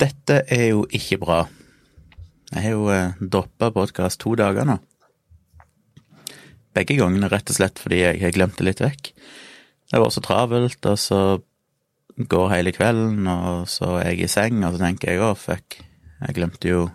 Dette 0.00 0.40
er 0.50 0.64
jo 0.72 0.82
ikke 0.90 1.20
bra. 1.22 1.44
Jeg 2.50 2.62
har 2.64 2.72
jo 2.74 2.88
eh, 2.90 3.14
droppa 3.20 3.70
podkast 3.74 4.18
to 4.24 4.34
dager 4.38 4.66
nå. 4.66 4.80
Begge 6.74 6.96
gangene 6.98 7.30
rett 7.30 7.50
og 7.52 7.58
slett 7.60 7.78
fordi 7.78 8.00
jeg 8.02 8.22
har 8.24 8.34
glemt 8.34 8.58
det 8.58 8.66
litt 8.66 8.82
vekk. 8.82 9.12
Det 9.92 10.00
var 10.02 10.10
så 10.10 10.22
travelt, 10.24 10.80
og 10.90 10.98
så 10.98 11.20
går 12.18 12.50
hele 12.50 12.72
kvelden, 12.74 13.28
og 13.30 13.68
så 13.70 14.00
er 14.00 14.10
jeg 14.12 14.26
i 14.26 14.32
seng, 14.32 14.64
og 14.66 14.74
så 14.74 14.82
tenker 14.82 15.12
jeg 15.12 15.22
å, 15.22 15.34
fuck, 15.38 15.78
jeg 16.24 16.36
glemte 16.40 16.70
jo 16.70 16.88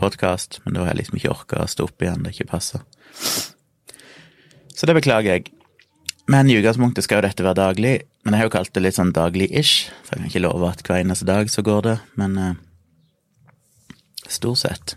podkast, 0.00 0.58
men 0.64 0.74
da 0.74 0.82
har 0.82 0.92
jeg 0.92 1.04
liksom 1.04 1.20
ikke 1.20 1.34
orka 1.34 1.62
å 1.62 1.70
stå 1.70 1.86
opp 1.86 2.02
igjen, 2.02 2.26
det 2.26 2.34
ikke 2.34 2.50
passer. 2.56 2.82
Så 4.74 4.88
det 4.88 4.96
beklager 4.98 5.38
jeg. 5.38 5.52
Men 6.30 6.50
i 6.50 6.58
utgangspunktet 6.58 7.06
skal 7.06 7.20
jo 7.20 7.28
dette 7.28 7.46
være 7.46 7.60
daglig, 7.60 7.94
men 8.26 8.34
jeg 8.34 8.42
har 8.42 8.48
jo 8.48 8.54
kalt 8.56 8.72
det 8.74 8.80
litt 8.82 8.96
sånn 8.96 9.14
daglig-ish, 9.14 9.92
for 10.02 10.16
jeg 10.16 10.18
kan 10.18 10.30
ikke 10.32 10.40
love 10.42 10.66
at 10.66 10.80
hver 10.82 10.98
eneste 10.98 11.28
dag 11.28 11.46
så 11.46 11.62
går 11.62 11.84
det, 11.86 11.92
men 12.18 12.32
uh, 12.42 12.54
stort 14.26 14.58
sett. 14.64 14.96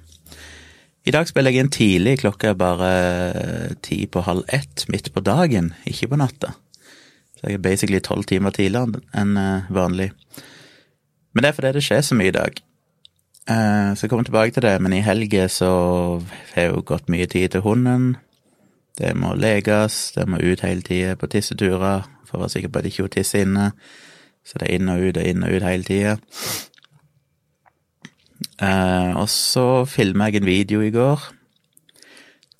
I 1.05 1.13
dag 1.13 1.29
spiller 1.29 1.53
jeg 1.53 1.61
inn 1.61 1.69
tidlig, 1.69 2.15
klokka 2.23 2.51
er 2.51 2.57
bare 2.57 2.87
eh, 2.89 3.75
ti 3.85 4.01
på 4.09 4.23
halv 4.25 4.49
ett, 4.53 4.83
midt 4.91 5.11
på 5.13 5.21
dagen, 5.25 5.71
ikke 5.87 6.09
på 6.11 6.17
natta. 6.19 6.55
Så 7.37 7.47
jeg 7.47 7.59
er 7.59 7.63
basically 7.63 8.01
tolv 8.03 8.25
timer 8.29 8.53
tidligere 8.53 8.99
enn 9.17 9.37
eh, 9.39 9.69
vanlig. 9.73 10.09
Men 11.31 11.45
det 11.45 11.51
er 11.51 11.55
fordi 11.59 11.71
det 11.77 11.85
skjer 11.85 12.03
så 12.05 12.17
mye 12.17 12.33
i 12.33 12.35
dag. 12.35 12.59
Uh, 13.49 13.95
så 13.97 14.03
jeg 14.03 14.11
kommer 14.11 14.27
tilbake 14.27 14.53
til 14.53 14.65
det, 14.65 14.75
men 14.81 14.93
i 14.93 15.01
helga 15.01 15.47
så 15.49 15.69
har 16.51 16.65
jeg 16.65 16.73
jo 16.73 16.83
gått 16.85 17.07
mye 17.09 17.25
tid 17.29 17.55
til 17.55 17.63
hunden. 17.65 18.11
Det 18.99 19.13
må 19.15 19.33
leges, 19.39 20.11
det 20.15 20.27
må 20.27 20.41
ut 20.43 20.63
hele 20.65 20.83
tida 20.83 21.15
på 21.15 21.29
tisseturer 21.31 22.05
for 22.27 22.37
å 22.37 22.43
være 22.43 22.55
sikker 22.57 22.71
på 22.71 22.81
at 22.81 22.89
ikke 22.89 23.05
hun 23.05 23.13
tisser 23.15 23.45
inne. 23.45 23.71
Så 24.43 24.59
det 24.59 24.67
er 24.67 24.79
inn 24.79 24.91
og 24.91 25.03
ut 25.03 25.19
og 25.19 25.29
inn 25.29 25.45
og 25.45 25.55
ut 25.55 25.65
hele 25.65 25.87
tida. 25.87 26.17
Eh, 28.59 29.11
og 29.15 29.27
så 29.31 29.85
filma 29.87 30.29
jeg 30.29 30.41
en 30.41 30.49
video 30.49 30.83
i 30.83 30.91
går 30.91 31.29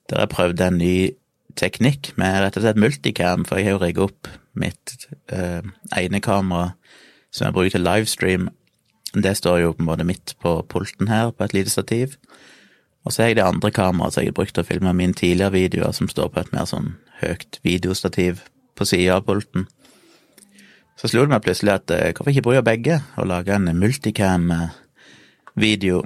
der 0.09 0.23
jeg 0.23 0.31
prøvde 0.33 0.67
en 0.67 0.79
ny 0.81 0.95
teknikk 1.59 2.13
med 2.17 2.39
rett 2.41 2.57
og 2.57 2.63
slett 2.63 2.79
multicam, 2.81 3.43
for 3.45 3.59
jeg 3.59 3.67
har 3.67 3.75
jo 3.75 3.81
rigga 3.83 4.05
opp 4.07 4.29
mitt 4.57 4.95
eh, 5.29 5.61
ene 5.97 6.21
kamera 6.23 6.71
som 7.29 7.45
jeg 7.45 7.55
bruker 7.55 7.75
til 7.75 7.85
livestream. 7.85 8.47
Det 9.13 9.35
står 9.37 9.59
jo 9.61 9.73
på 9.75 9.83
en 9.83 9.89
måte 9.89 10.07
midt 10.07 10.33
på 10.41 10.55
pulten 10.69 11.11
her, 11.11 11.29
på 11.31 11.45
et 11.45 11.53
lite 11.53 11.73
stativ. 11.73 12.17
Og 13.07 13.13
så 13.13 13.17
har 13.21 13.27
jeg 13.31 13.37
det 13.39 13.47
andre 13.47 13.71
kameraet 13.71 14.13
som 14.13 14.21
jeg 14.23 14.29
har 14.31 14.39
brukt 14.39 14.53
til 14.55 14.65
å 14.65 14.67
filme 14.67 14.91
mine 14.95 15.15
tidligere 15.17 15.55
videoer, 15.55 15.91
som 15.95 16.07
står 16.11 16.27
på 16.33 16.39
et 16.41 16.53
mer 16.55 16.65
sånn 16.69 16.89
høyt 17.21 17.53
videostativ 17.65 18.33
på 18.75 18.83
sida 18.87 19.11
av 19.17 19.23
pulten. 19.27 19.63
Så 20.99 21.05
slo 21.07 21.19
det 21.23 21.31
meg 21.31 21.45
plutselig 21.45 21.73
at 21.77 21.87
eh, 21.95 22.11
hvorfor 22.11 22.31
ikke 22.33 22.47
bruke 22.49 22.67
begge, 22.67 22.95
og 23.15 23.29
lage 23.31 23.51
en 23.55 23.67
multicam-video, 23.79 25.97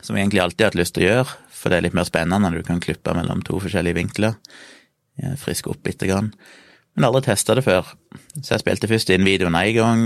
som 0.00 0.14
jeg 0.16 0.22
egentlig 0.22 0.44
alltid 0.44 0.62
har 0.64 0.70
hatt 0.70 0.80
lyst 0.80 0.94
til 0.96 1.04
å 1.04 1.08
gjøre, 1.08 1.32
for 1.60 1.66
det 1.68 1.76
er 1.76 1.84
litt 1.88 1.98
mer 1.98 2.08
spennende 2.08 2.46
når 2.46 2.54
du 2.60 2.62
kan 2.70 2.82
klippe 2.82 3.16
mellom 3.16 3.40
to 3.44 3.54
forskjellige 3.60 3.98
vinkler. 3.98 4.34
Friske 5.42 5.70
opp 5.74 5.82
lite 5.84 6.06
grann. 6.08 6.28
Men 6.94 7.06
aldri 7.10 7.22
testa 7.26 7.52
det 7.58 7.66
før, 7.66 7.84
så 8.38 8.48
jeg 8.54 8.62
spilte 8.62 8.90
først 8.90 9.12
inn 9.12 9.26
videoen 9.26 9.58
én 9.58 9.76
gang, 9.76 10.00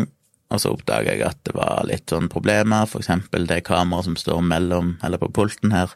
og 0.55 0.63
så 0.63 0.73
oppdaga 0.75 1.15
jeg 1.15 1.25
at 1.27 1.41
det 1.47 1.57
var 1.57 1.85
litt 1.89 2.13
sånn 2.13 2.31
problemer, 2.33 2.87
eksempel 2.87 3.49
det 3.51 3.65
kameraet 3.67 4.09
som 4.09 4.17
står 4.19 4.41
mellom, 4.47 4.95
eller 5.05 5.21
på 5.21 5.33
pulten 5.35 5.75
her, 5.75 5.93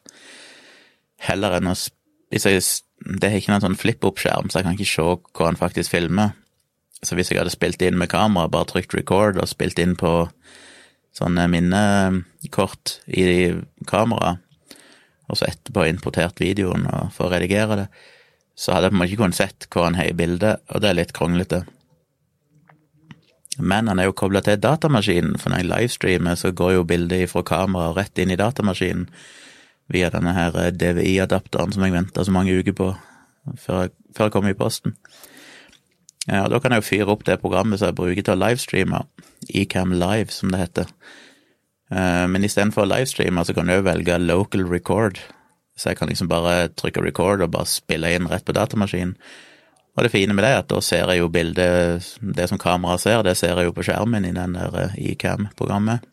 heller 1.28 1.58
enn 1.58 1.70
å 1.70 1.76
jeg, 2.28 2.60
Det 2.98 3.30
har 3.30 3.38
ikke 3.38 3.52
noen 3.54 3.62
sånn 3.62 3.78
flip-opp-skjerm, 3.78 4.50
så 4.50 4.58
jeg 4.58 4.66
kan 4.66 4.74
ikke 4.74 4.90
se 4.90 5.04
hva 5.06 5.46
han 5.46 5.56
faktisk 5.56 5.94
filmer. 5.94 6.34
Så 7.00 7.14
hvis 7.14 7.30
jeg 7.30 7.38
hadde 7.38 7.54
spilt 7.54 7.82
inn 7.86 7.96
med 7.96 8.10
kamera, 8.10 8.50
bare 8.50 8.66
trykt 8.66 8.94
record 8.96 9.38
og 9.38 9.48
spilt 9.48 9.78
inn 9.78 9.94
på 9.96 10.26
sånne 11.14 11.46
minnekort 11.50 12.98
i 13.06 13.54
kameraet, 13.86 14.42
og 15.28 15.38
så 15.38 15.46
etterpå 15.46 15.86
importert 15.86 16.40
videoen 16.42 16.88
for 17.14 17.28
å 17.28 17.32
redigere 17.36 17.84
det, 17.84 17.88
så 18.58 18.74
hadde 18.74 18.88
jeg 18.88 18.92
på 18.92 18.96
en 18.96 19.00
måte 19.02 19.12
ikke 19.12 19.22
kunnet 19.22 19.38
sett 19.38 19.68
hva 19.70 19.86
han 19.86 19.98
har 19.98 20.10
i 20.10 20.18
bildet, 20.18 20.64
og 20.72 20.82
det 20.82 20.90
er 20.90 20.98
litt 20.98 21.14
kronglete. 21.14 21.62
Men 23.58 23.90
han 23.90 23.98
er 23.98 24.08
jo 24.08 24.16
kobla 24.16 24.40
til 24.44 24.60
datamaskinen, 24.62 25.36
for 25.38 25.50
når 25.50 25.62
jeg 25.62 25.70
livestreamer, 25.72 26.38
så 26.38 26.52
går 26.54 26.76
jo 26.76 26.86
bildet 26.86 27.30
fra 27.32 27.42
kameraet 27.42 27.96
rett 27.96 28.22
inn 28.22 28.30
i 28.30 28.38
datamaskinen 28.38 29.08
via 29.92 30.10
denne 30.12 30.34
her 30.36 30.54
DVI-adapteren 30.76 31.72
som 31.72 31.84
jeg 31.86 31.94
venta 31.94 32.24
så 32.24 32.34
mange 32.34 32.54
uker 32.54 32.76
på 32.76 32.90
før 33.56 33.86
jeg, 33.86 33.94
før 34.16 34.28
jeg 34.28 34.34
kom 34.34 34.48
i 34.50 34.58
posten. 34.58 34.94
Ja, 36.28 36.44
og 36.44 36.50
Da 36.52 36.60
kan 36.60 36.74
jeg 36.74 36.82
jo 36.82 36.88
fyre 36.90 37.14
opp 37.14 37.24
det 37.24 37.40
programmet 37.40 37.80
som 37.80 37.88
jeg 37.88 37.96
bruker 37.96 38.22
til 38.22 38.36
å 38.36 38.42
livestreame, 38.42 39.02
Ecam 39.54 39.94
Live, 39.96 40.30
som 40.34 40.52
det 40.52 40.60
heter. 40.60 40.92
Men 41.88 42.44
istedenfor 42.44 42.84
å 42.84 42.90
livestreame, 42.90 43.44
så 43.48 43.54
kan 43.56 43.70
jo 43.72 43.80
velge 43.86 44.18
local 44.20 44.66
record, 44.68 45.22
så 45.78 45.90
jeg 45.90 46.00
kan 46.00 46.10
liksom 46.10 46.28
bare 46.28 46.68
trykke 46.76 47.00
record 47.00 47.40
og 47.40 47.54
bare 47.54 47.70
spille 47.70 48.10
inn 48.12 48.28
rett 48.28 48.44
på 48.44 48.52
datamaskinen. 48.52 49.16
Og 49.98 50.04
det 50.06 50.12
fine 50.12 50.30
med 50.30 50.44
det 50.46 50.52
er 50.54 50.60
at 50.62 50.68
da 50.70 50.78
ser 50.84 51.10
jeg 51.10 51.18
jo 51.18 51.30
bildet, 51.34 52.04
det 52.22 52.44
som 52.46 52.60
kameraet 52.62 53.02
ser, 53.02 53.24
det 53.26 53.34
ser 53.34 53.58
jeg 53.58 53.66
jo 53.66 53.74
på 53.74 53.82
skjermen 53.82 54.28
i 54.28 54.30
den 54.36 54.54
der 54.54 54.92
Ecam-programmet. 54.94 56.04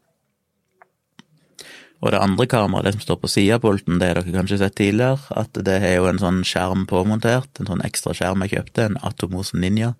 Og 2.02 2.10
det 2.12 2.22
andre 2.22 2.48
kameraet, 2.50 2.88
det 2.88 2.94
som 2.96 3.04
står 3.04 3.20
på 3.22 3.30
sida 3.30 3.60
av 3.60 3.62
pulten, 3.62 4.00
det 4.02 4.08
har 4.10 4.18
dere 4.18 4.34
kanskje 4.34 4.58
sett 4.64 4.76
tidligere, 4.80 5.22
at 5.38 5.54
det 5.68 5.76
har 5.84 6.00
jo 6.00 6.08
en 6.10 6.22
sånn 6.22 6.40
skjerm 6.50 6.88
påmontert, 6.90 7.52
en 7.62 7.70
sånn 7.70 7.84
ekstra 7.86 8.16
skjerm 8.18 8.42
jeg 8.46 8.56
kjøpte, 8.56 8.88
en 8.88 8.98
Atomos 9.06 9.54
Ninja, 9.54 9.92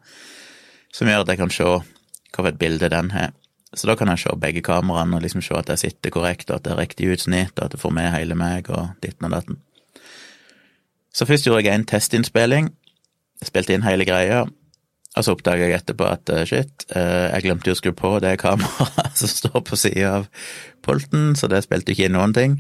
som 0.94 1.12
gjør 1.12 1.22
at 1.22 1.34
jeg 1.34 1.42
kan 1.44 1.54
se 1.54 1.68
hvilket 2.36 2.58
bilde 2.62 2.90
den 2.90 3.12
har. 3.14 3.36
Så 3.76 3.86
da 3.86 3.96
kan 4.00 4.10
jeg 4.10 4.24
se 4.24 4.34
begge 4.40 4.64
kameraene 4.66 5.20
og 5.20 5.28
liksom 5.28 5.44
se 5.46 5.54
at 5.60 5.70
jeg 5.76 5.84
sitter 5.84 6.14
korrekt, 6.16 6.50
og 6.50 6.58
at 6.58 6.66
det 6.66 6.74
er 6.74 6.82
riktig 6.82 7.12
utsnitt, 7.14 7.54
og 7.60 7.68
at 7.68 7.78
det 7.78 7.82
får 7.84 7.94
med 7.94 8.10
hele 8.18 8.38
meg, 8.40 8.74
og 8.74 8.98
ditten 9.06 9.30
og 9.30 9.38
datten. 9.38 9.62
Så 11.14 11.30
først 11.30 11.46
gjorde 11.46 11.62
jeg 11.68 11.78
en 11.78 11.88
testinnspilling, 11.88 12.74
spilte 13.44 13.76
inn 13.76 13.86
hele 13.86 14.08
greia, 14.08 14.46
og 15.16 15.24
så 15.24 15.36
oppdaga 15.36 15.68
jeg 15.68 15.80
etterpå 15.80 16.08
at 16.08 16.32
shit, 16.48 16.86
jeg 16.92 17.44
glemte 17.46 17.70
jo 17.70 17.76
å 17.76 17.80
skru 17.80 17.94
på 17.96 18.18
det 18.24 18.34
kameraet 18.42 19.16
som 19.20 19.32
står 19.32 19.62
på 19.64 19.80
sida 19.80 20.18
av 20.20 20.26
pulten, 20.84 21.34
så 21.40 21.48
det 21.52 21.64
spilte 21.64 21.94
ikke 21.94 22.10
inn 22.10 22.18
noen 22.18 22.36
ting. 22.36 22.58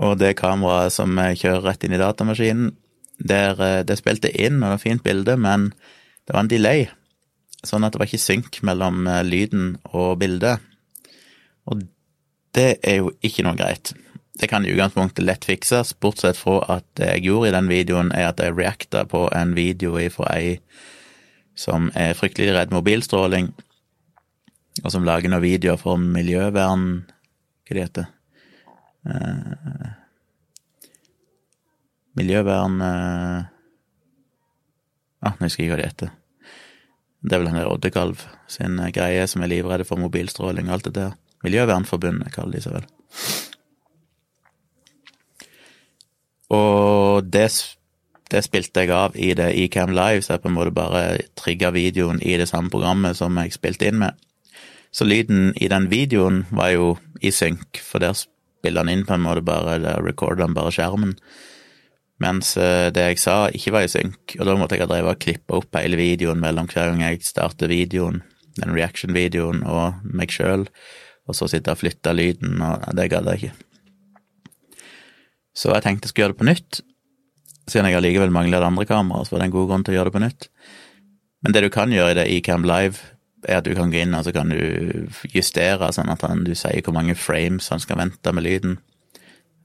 Og 0.00 0.16
det 0.20 0.38
kameraet 0.40 0.94
som 0.94 1.18
kjører 1.18 1.66
rett 1.66 1.84
inn 1.84 1.96
i 1.96 2.00
datamaskinen, 2.00 2.72
der 3.20 3.84
det 3.84 3.98
spilte 4.00 4.32
inn, 4.32 4.62
og 4.62 4.70
det 4.70 4.72
var 4.72 4.84
fint 4.86 5.04
bilde, 5.04 5.36
men 5.36 5.68
det 6.24 6.32
var 6.32 6.46
en 6.46 6.52
delay 6.52 6.86
sånn 7.66 7.84
at 7.84 7.94
det 7.94 8.00
var 8.00 8.08
ikke 8.08 8.22
synk 8.22 8.60
mellom 8.66 9.08
lyden 9.26 9.74
og 9.92 10.18
bildet. 10.20 10.62
Og 11.68 11.84
det 12.56 12.70
er 12.86 13.00
jo 13.02 13.12
ikke 13.24 13.44
noe 13.46 13.58
greit. 13.58 13.92
Det 14.40 14.48
kan 14.48 14.64
i 14.64 14.70
utgangspunktet 14.72 15.24
lett 15.24 15.44
fikses, 15.44 15.92
bortsett 16.00 16.38
fra 16.40 16.62
at 16.78 16.86
det 16.96 17.10
jeg 17.10 17.26
gjorde 17.28 17.50
i 17.50 17.52
den 17.52 17.66
videoen, 17.68 18.12
er 18.16 18.30
at 18.30 18.40
jeg 18.40 18.56
reacta 18.56 19.04
på 19.04 19.26
en 19.36 19.52
video 19.52 19.98
fra 20.14 20.30
ei 20.32 20.54
som 21.60 21.90
er 21.92 22.16
fryktelig 22.16 22.54
redd 22.56 22.72
mobilstråling, 22.72 23.50
og 24.80 24.88
som 24.94 25.04
lager 25.04 25.28
noen 25.28 25.44
videoer 25.44 25.76
for 25.80 26.00
miljøvern 26.00 26.86
Hva 27.68 27.76
det 27.76 27.82
heter 27.84 28.06
eh, 29.04 29.90
Miljøvern 32.16 32.80
eh, 32.86 33.42
ah, 35.20 35.36
Nå 35.36 35.50
husker 35.50 35.66
jeg 35.66 35.74
hva 35.74 35.78
det 35.82 35.90
heter. 35.90 36.14
Det 37.20 37.36
er 37.36 37.42
vel 37.42 37.52
han 37.52 37.60
der 37.60 37.68
Oddekalv 37.68 38.24
sin 38.48 38.80
greie 38.94 39.28
som 39.28 39.44
er 39.44 39.52
livredde 39.52 39.84
for 39.84 40.00
mobilstråling 40.00 40.70
og 40.70 40.78
alt 40.78 40.88
det 40.88 40.96
der. 40.96 41.14
Miljøvernforbundet 41.44 42.32
kaller 42.32 42.56
de 42.56 42.64
seg 42.64 42.78
vel. 42.78 42.90
Og 46.50 47.26
det, 47.30 47.46
det, 48.30 48.42
spilte 48.46 48.82
jeg 48.84 48.94
av 48.94 49.14
i 49.14 49.30
det 49.38 49.52
Ecam 49.64 49.92
Live, 49.94 50.24
så 50.24 50.34
jeg 50.34 50.44
på 50.44 50.50
en 50.50 50.56
måte 50.56 50.74
bare 50.74 51.04
trigga 51.38 51.70
videoen 51.74 52.18
i 52.22 52.34
det 52.40 52.48
samme 52.50 52.72
programmet 52.72 53.18
som 53.18 53.38
jeg 53.38 53.54
spilte 53.54 53.90
inn 53.90 54.00
med. 54.02 54.18
Så 54.90 55.06
lyden 55.06 55.52
i 55.54 55.68
den 55.70 55.86
videoen 55.92 56.44
var 56.50 56.72
jo 56.74 56.96
i 57.22 57.30
synk, 57.30 57.78
for 57.78 58.02
der 58.02 58.16
spiller 58.18 58.82
han 58.82 58.90
inn 58.90 59.06
på 59.06 59.14
en 59.14 59.22
måte 59.22 59.44
bare, 59.46 59.78
der 59.82 60.02
recorder 60.02 60.48
han 60.48 60.56
bare 60.56 60.74
skjermen. 60.74 61.14
Mens 62.20 62.52
det 62.58 63.00
jeg 63.00 63.22
sa, 63.22 63.36
ikke 63.54 63.72
var 63.78 63.86
i 63.86 63.92
synk, 63.92 64.34
og 64.40 64.44
da 64.44 64.58
måtte 64.58 64.76
jeg 64.76 64.84
ha 64.84 64.90
drevet 64.90 65.14
og 65.14 65.22
klippa 65.22 65.60
opp 65.62 65.78
hele 65.78 65.96
videoen 66.00 66.42
mellom 66.42 66.68
hver 66.68 66.90
gang 66.90 67.06
jeg 67.06 67.22
starter 67.24 67.70
videoen, 67.70 68.20
den 68.58 68.74
reaction-videoen, 68.76 69.62
og 69.64 70.02
meg 70.04 70.34
sjøl, 70.34 70.66
og 71.30 71.38
så 71.38 71.48
sitte 71.48 71.72
og 71.72 71.80
flytte 71.80 72.12
lyden, 72.12 72.58
og 72.60 72.90
det 72.98 73.08
gadd 73.14 73.30
jeg 73.30 73.44
ikke. 73.44 73.69
Så 75.56 75.72
jeg 75.74 75.84
tenkte 75.84 76.06
jeg 76.06 76.14
skulle 76.14 76.26
gjøre 76.28 76.36
det 76.36 76.42
på 76.42 76.48
nytt, 76.50 76.80
siden 77.70 77.88
jeg 77.88 77.98
allikevel 78.00 78.34
mangler 78.34 78.62
det 78.62 78.70
andre 78.70 78.86
kameraet, 78.88 79.28
så 79.28 79.34
var 79.34 79.42
det 79.42 79.48
en 79.50 79.56
god 79.56 79.70
grunn 79.70 79.86
til 79.86 79.94
å 79.94 79.98
gjøre 79.98 80.10
det 80.10 80.16
på 80.16 80.24
nytt. 80.24 80.46
Men 81.40 81.56
det 81.56 81.64
du 81.64 81.70
kan 81.72 81.92
gjøre 81.94 82.12
i 82.12 82.18
det 82.18 82.28
Ecam 82.36 82.66
Live, 82.68 83.16
er 83.48 83.60
at 83.60 83.64
du 83.64 83.72
kan 83.72 83.88
gå 83.92 84.02
inn 84.02 84.12
og 84.12 84.26
så 84.26 84.34
kan 84.36 84.50
du 84.52 85.08
justere 85.32 85.88
sånn 85.96 86.10
at 86.12 86.24
han, 86.26 86.44
du 86.44 86.52
sier 86.52 86.82
hvor 86.84 86.92
mange 86.92 87.16
frames 87.16 87.70
han 87.72 87.80
skal 87.80 88.00
vente 88.02 88.34
med 88.36 88.44
lyden. 88.44 88.78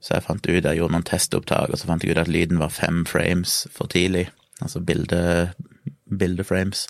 Så 0.00 0.14
jeg 0.14 0.24
fant 0.24 0.48
ut, 0.48 0.64
jeg 0.64 0.78
gjorde 0.78 0.94
noen 0.94 1.06
testopptak, 1.06 1.72
og 1.72 1.80
så 1.80 1.88
fant 1.88 2.04
jeg 2.04 2.14
ut 2.14 2.22
at 2.22 2.30
lyden 2.30 2.60
var 2.62 2.72
fem 2.72 3.04
frames 3.08 3.64
for 3.74 3.90
tidlig. 3.92 4.28
Altså 4.64 4.80
bilde, 4.80 5.52
bildeframes. 6.08 6.86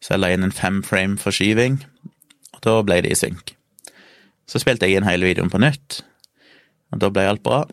Så 0.00 0.14
jeg 0.14 0.22
la 0.22 0.32
inn 0.32 0.46
en 0.46 0.54
fem 0.54 0.80
frame 0.86 1.18
forskyving, 1.20 1.82
og 2.54 2.62
da 2.64 2.78
ble 2.86 3.02
det 3.04 3.12
i 3.12 3.18
synk. 3.18 3.54
Så 4.48 4.62
spilte 4.62 4.88
jeg 4.88 5.00
inn 5.00 5.08
hele 5.08 5.28
videoen 5.28 5.52
på 5.52 5.60
nytt, 5.62 6.00
og 6.92 7.04
da 7.04 7.12
ble 7.12 7.28
alt 7.28 7.44
bra. 7.44 7.64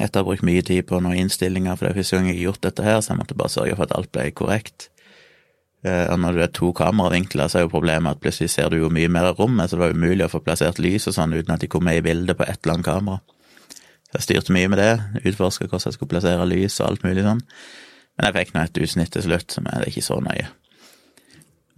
Etter 0.00 0.20
å 0.20 0.24
ha 0.24 0.30
brukt 0.30 0.46
mye 0.46 0.62
tid 0.64 0.86
på 0.88 1.00
noen 1.04 1.26
innstillinger, 1.26 1.76
for 1.76 1.86
det 1.86 1.92
er 1.92 2.00
første 2.00 2.16
gang 2.16 2.30
jeg 2.30 2.38
har 2.38 2.46
gjort 2.48 2.64
dette 2.64 2.86
her, 2.86 3.02
så 3.04 3.12
jeg 3.12 3.20
måtte 3.20 3.36
bare 3.36 3.52
sørge 3.52 3.76
for 3.76 3.86
at 3.86 3.96
alt 3.98 4.12
ble 4.14 4.30
korrekt. 4.36 4.88
Eh, 5.84 6.06
og 6.12 6.18
når 6.20 6.36
du 6.36 6.42
er 6.44 6.54
to 6.56 6.70
kameravinkler, 6.76 7.48
så 7.48 7.60
er 7.60 7.66
jo 7.66 7.72
problemet 7.72 8.16
at 8.16 8.22
plutselig 8.22 8.52
ser 8.52 8.72
du 8.72 8.78
jo 8.80 8.90
mye 8.92 9.10
mer 9.12 9.30
av 9.30 9.40
rommet, 9.40 9.70
så 9.70 9.76
det 9.76 9.84
var 9.84 9.96
umulig 9.96 10.26
å 10.26 10.32
få 10.32 10.42
plassert 10.44 10.80
lys 10.82 11.08
og 11.08 11.16
sånn 11.16 11.36
uten 11.36 11.54
at 11.54 11.62
de 11.64 11.70
kom 11.72 11.84
med 11.84 12.00
i 12.00 12.04
bildet 12.04 12.36
på 12.36 12.48
ett 12.48 12.68
langt 12.68 12.88
kamera. 12.88 13.20
Så 14.10 14.18
jeg 14.18 14.26
styrte 14.26 14.56
mye 14.56 14.68
med 14.72 14.80
det, 14.82 14.92
utforska 15.22 15.68
hvordan 15.68 15.86
jeg 15.86 15.96
skulle 15.96 16.12
plassere 16.12 16.48
lys 16.48 16.80
og 16.80 16.88
alt 16.88 17.04
mulig 17.06 17.24
sånn. 17.24 17.44
Men 18.18 18.28
jeg 18.28 18.36
fikk 18.36 18.54
nå 18.54 18.64
et 18.66 18.80
utsnitt 18.84 19.12
til 19.14 19.24
slutt, 19.24 19.54
som 19.54 19.68
er 19.70 19.86
ikke 19.88 20.04
så 20.04 20.18
nøye. 20.24 20.48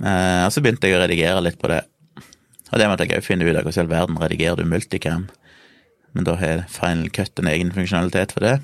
Eh, 0.03 0.41
og 0.47 0.51
så 0.51 0.63
begynte 0.65 0.89
jeg 0.89 0.99
å 0.99 1.03
redigere 1.05 1.45
litt 1.45 1.61
på 1.61 1.71
det. 1.71 1.83
Og 2.73 2.81
det 2.81 2.89
måtte 2.89 3.05
jeg 3.05 3.21
òg 3.21 3.27
finne 3.27 3.47
ut 3.47 3.55
av 3.55 3.67
hvordan 3.67 3.77
i 3.77 3.85
all 3.85 3.93
verden 3.93 4.21
redigerer 4.23 4.59
du 4.59 4.67
multicam. 4.67 5.29
Men 6.13 6.27
da 6.29 6.37
har 6.41 6.67
Final 6.73 7.11
Cut 7.11 7.39
en 7.41 7.51
egen 7.51 7.73
funksjonalitet 7.73 8.35
for 8.37 8.45
det. 8.45 8.59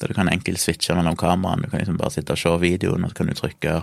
Der 0.00 0.10
du 0.10 0.14
kan 0.16 0.28
enkelt 0.28 0.60
switche 0.60 0.96
mellom 0.96 1.16
kameraene. 1.16 1.66
Du 1.66 1.70
kan 1.70 1.82
liksom 1.82 1.98
bare 2.00 2.14
sitte 2.14 2.34
og 2.34 2.40
se 2.40 2.54
videoen, 2.60 3.04
og 3.04 3.12
så 3.12 3.20
kan 3.20 3.30
du 3.30 3.36
trykke 3.38 3.82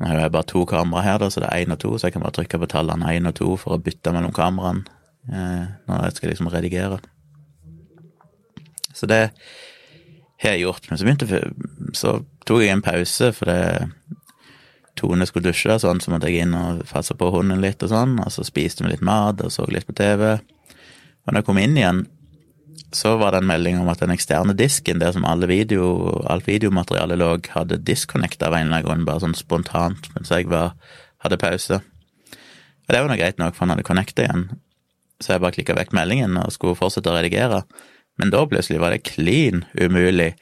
Nå 0.00 0.08
har 0.08 0.18
jeg 0.18 0.32
bare 0.34 0.48
to 0.48 0.64
kamera 0.66 1.02
her, 1.04 1.18
da, 1.20 1.28
så 1.30 1.38
det 1.44 1.48
er 1.52 1.62
én 1.62 1.70
og 1.74 1.78
to, 1.78 1.90
så 1.94 2.08
jeg 2.08 2.14
kan 2.16 2.22
bare 2.24 2.34
trykke 2.34 2.58
på 2.58 2.66
tallene 2.72 3.12
én 3.12 3.28
og 3.28 3.36
to 3.38 3.52
for 3.60 3.76
å 3.76 3.78
bytte 3.78 4.10
mellom 4.10 4.32
kameraene 4.34 4.82
eh, 5.30 5.68
når 5.86 6.06
jeg 6.08 6.16
skal 6.16 6.32
liksom 6.32 6.48
redigere. 6.50 6.98
Så 8.96 9.06
det 9.06 9.20
har 10.42 10.56
jeg 10.56 10.64
gjort. 10.64 10.88
Men 10.88 10.98
så 10.98 11.06
begynte 11.06 11.52
Så 11.94 12.16
tok 12.48 12.64
jeg 12.64 12.74
en 12.74 12.82
pause, 12.82 13.30
for 13.36 13.52
Tone 14.98 15.26
skulle 15.26 15.48
dusje, 15.48 15.78
sånn, 15.80 16.02
så 16.02 16.12
måtte 16.12 16.28
jeg 16.28 16.44
inn 16.44 16.56
og 16.56 16.82
passe 16.90 17.14
på 17.16 17.30
hunden 17.32 17.62
litt 17.62 17.82
og 17.82 17.92
sånn, 17.92 18.18
og 18.20 18.32
så 18.32 18.44
spiste 18.44 18.84
vi 18.84 18.92
litt 18.92 19.04
mat 19.04 19.40
og 19.40 19.52
så 19.52 19.64
litt 19.72 19.86
på 19.88 19.96
TV. 19.96 20.34
Og 21.22 21.32
når 21.32 21.40
jeg 21.40 21.48
kom 21.48 21.60
inn 21.62 21.78
igjen, 21.78 22.02
så 22.92 23.14
var 23.16 23.32
det 23.32 23.42
en 23.42 23.48
melding 23.48 23.78
om 23.80 23.88
at 23.88 24.02
den 24.02 24.12
eksterne 24.12 24.54
disken, 24.56 25.00
der 25.00 25.14
som 25.14 25.24
video, 25.48 26.12
alt 26.28 26.46
videomaterialet 26.46 27.18
lå, 27.18 27.30
hadde 27.54 27.80
disconnecta 27.80 28.48
av 28.48 28.56
en 28.56 28.66
eller 28.66 28.80
annen 28.80 28.88
grunn, 28.88 29.06
bare 29.08 29.22
sånn 29.24 29.38
spontant 29.38 30.10
mens 30.14 30.32
jeg 30.32 30.50
var, 30.52 30.74
hadde 31.24 31.40
pause. 31.40 31.80
Og 31.80 32.92
det 32.92 33.00
var 33.00 33.08
nå 33.08 33.16
greit 33.16 33.38
nok, 33.40 33.54
for 33.54 33.64
han 33.64 33.76
hadde 33.76 33.86
connecta 33.86 34.26
igjen. 34.26 34.48
Så 35.22 35.34
jeg 35.34 35.44
bare 35.44 35.56
klikka 35.56 35.76
vekk 35.78 35.94
meldingen 35.96 36.36
og 36.40 36.52
skulle 36.52 36.76
fortsette 36.76 37.12
å 37.12 37.16
redigere. 37.16 37.62
Men 38.20 38.32
da 38.34 38.42
plutselig 38.44 38.82
var 38.82 38.92
det 38.92 39.06
klin 39.06 39.64
umulig 39.78 40.32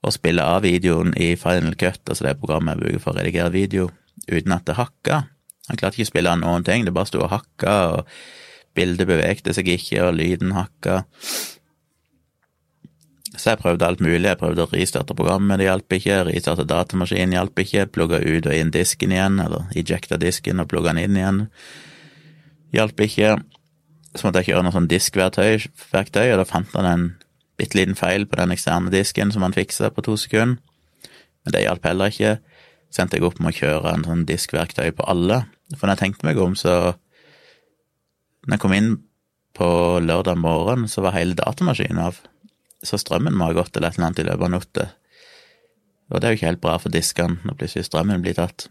å 0.00 0.12
spille 0.14 0.44
av 0.46 0.62
videoen 0.64 1.12
i 1.20 1.34
Final 1.36 1.74
Cut, 1.76 2.00
altså 2.06 2.24
det 2.24 2.38
programmet 2.40 2.78
jeg 2.78 2.84
bruker 2.84 3.02
for 3.04 3.12
å 3.12 3.20
redigere 3.20 3.52
video, 3.52 3.90
uten 4.30 4.54
at 4.56 4.64
det 4.68 4.78
hakka. 4.78 5.24
Han 5.68 5.80
klarte 5.80 5.98
ikke 5.98 6.08
å 6.08 6.12
spille 6.14 6.32
av 6.32 6.40
noen 6.40 6.64
ting, 6.64 6.86
det 6.86 6.94
bare 6.96 7.10
sto 7.10 7.20
og 7.20 7.34
hakka, 7.34 7.74
og 7.90 8.14
bildet 8.80 9.08
bevegde 9.08 9.54
seg 9.56 9.68
ikke, 9.76 10.00
og 10.08 10.16
lyden 10.18 10.56
hakka. 10.56 11.02
Så 13.36 13.52
jeg 13.52 13.60
prøvde 13.62 13.86
alt 13.86 14.02
mulig, 14.02 14.26
jeg 14.26 14.38
prøvde 14.40 14.64
å 14.66 14.70
ristarte 14.72 15.14
programmet, 15.16 15.60
det 15.60 15.68
hjalp 15.68 15.94
ikke, 15.96 16.18
ristarte 16.26 16.66
datamaskinen 16.68 17.36
hjalp 17.36 17.62
ikke, 17.62 17.86
plugga 17.94 18.18
ut 18.20 18.48
og 18.48 18.56
inn 18.56 18.72
disken 18.74 19.14
igjen, 19.14 19.38
eller 19.44 19.70
ejecta 19.78 20.18
disken 20.20 20.60
og 20.60 20.68
plugga 20.72 20.92
den 20.92 21.04
inn 21.04 21.18
igjen, 21.20 21.40
hjalp 22.74 23.00
ikke. 23.06 23.36
Så 24.16 24.26
måtte 24.26 24.42
jeg 24.42 24.50
kjøre 24.50 24.64
noe 24.66 24.74
sånn 24.74 24.90
diskverktøy, 24.90 26.26
og 26.32 26.40
da 26.40 26.46
fant 26.48 26.74
han 26.74 26.88
en 26.90 27.06
bitte 27.60 27.78
liten 27.78 27.98
feil 27.98 28.26
på 28.26 28.40
den 28.40 28.54
eksterne 28.54 28.90
disken 28.92 29.30
som 29.32 29.44
han 29.46 29.54
fiksa 29.54 29.92
på 29.94 30.04
to 30.06 30.16
sekunder. 30.18 30.58
Men 31.44 31.54
det 31.54 31.64
hjalp 31.64 31.86
heller 31.86 32.12
ikke. 32.12 32.34
Så 32.90 33.04
endte 33.04 33.20
jeg 33.20 33.26
opp 33.28 33.38
med 33.40 33.54
å 33.54 33.58
kjøre 33.60 33.94
en 33.94 34.04
sånn 34.04 34.26
diskverktøy 34.28 34.90
på 34.96 35.06
alle. 35.08 35.44
For 35.76 35.86
når 35.86 35.94
jeg 35.94 36.02
tenkte 36.02 36.26
meg 36.26 36.40
om, 36.42 36.56
så 36.58 36.96
Når 38.46 38.56
jeg 38.56 38.62
kom 38.62 38.74
inn 38.76 38.90
på 39.56 39.68
lørdag 40.00 40.38
morgen, 40.40 40.86
så 40.88 41.04
var 41.04 41.16
hele 41.16 41.36
datamaskinen 41.38 42.00
av. 42.02 42.20
Så 42.86 42.98
strømmen 43.00 43.36
må 43.36 43.50
ha 43.50 43.56
gått 43.56 43.76
eller 43.76 43.90
et 43.90 43.98
eller 43.98 44.08
annet 44.08 44.22
i 44.22 44.26
løpet 44.28 44.46
av 44.46 44.52
natta. 44.54 44.88
Og 46.10 46.18
det 46.18 46.26
er 46.26 46.32
jo 46.32 46.38
ikke 46.40 46.50
helt 46.50 46.64
bra 46.64 46.76
for 46.80 46.94
diskene 46.94 47.38
når 47.46 47.58
plutselig 47.60 47.86
strømmen 47.86 48.24
blir 48.24 48.38
tatt. 48.38 48.68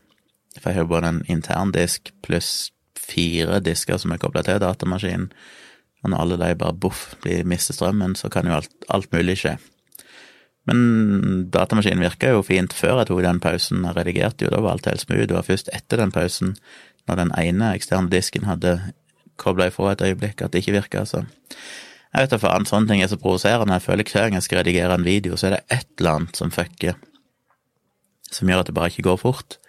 For 0.58 0.72
jeg 0.72 0.80
har 0.80 0.88
jo 0.88 0.94
både 0.94 1.14
en 1.14 1.24
intern 1.30 1.74
disk 1.76 2.12
pluss 2.26 2.72
fire 3.00 3.62
disker 3.64 4.00
som 4.02 4.14
er 4.14 4.22
kobla 4.22 4.44
til 4.46 4.62
datamaskinen. 4.62 5.30
Og 6.04 6.12
når 6.12 6.24
alle 6.24 6.40
de 6.40 6.56
bare 6.60 6.78
boff 6.80 7.10
blir 7.24 7.48
mister 7.48 7.76
strømmen, 7.76 8.16
så 8.16 8.32
kan 8.32 8.48
jo 8.48 8.56
alt, 8.56 8.72
alt 8.90 9.12
mulig 9.14 9.38
skje. 9.42 9.58
Men 10.70 11.50
datamaskinen 11.52 12.04
virka 12.04 12.32
jo 12.34 12.44
fint 12.46 12.76
før 12.76 13.02
jeg 13.02 13.10
tok 13.10 13.24
den 13.26 13.42
pausen. 13.44 13.84
Jeg 13.88 13.98
redigerte 13.98 14.46
jo, 14.46 14.54
da 14.54 14.62
var 14.64 14.78
alt 14.78 14.88
helt 14.90 15.04
smooth. 15.04 15.28
Det 15.28 15.38
var 15.38 15.48
først 15.48 15.72
etter 15.76 16.02
den 16.02 16.14
pausen, 16.16 16.56
når 17.10 17.24
den 17.24 17.34
ene 17.40 17.74
eksterne 17.76 18.12
disken 18.12 18.48
hadde 18.48 18.78
kobla 19.40 19.70
ifra 19.72 19.94
et 19.94 20.04
øyeblikk, 20.06 20.44
at 20.44 20.54
det 20.54 20.64
ikke 20.64 20.78
virka. 20.78 21.06
Så 21.08 21.24
jeg 21.24 22.24
vet 22.26 22.34
da 22.34 22.40
faen, 22.42 22.66
sånne 22.66 22.90
ting 22.90 23.04
er 23.04 23.12
så 23.12 23.20
provoserende. 23.22 23.78
Jeg 23.78 23.86
føler 23.86 24.08
hver 24.10 24.28
gang 24.28 24.40
jeg 24.40 24.48
skal 24.48 24.62
redigere 24.64 24.96
en 24.98 25.06
video, 25.06 25.38
så 25.38 25.50
er 25.50 25.58
det 25.58 25.66
et 25.80 25.90
eller 26.00 26.20
annet 26.20 26.40
som 26.40 26.54
fucker. 26.54 26.98
Som 28.30 28.50
gjør 28.50 28.64
at 28.64 28.70
det 28.70 28.78
bare 28.78 28.94
ikke 28.94 29.08
går 29.10 29.20
fort. 29.22 29.60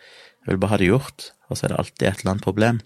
Jeg 0.45 0.55
vil 0.55 0.63
bare 0.63 0.75
ha 0.75 0.81
det 0.81 0.89
gjort, 0.89 1.33
og 1.49 1.59
så 1.59 1.67
er 1.67 1.73
det 1.73 1.83
alltid 1.83 2.07
et 2.09 2.23
eller 2.23 2.33
annet 2.35 2.47
problem. 2.47 2.81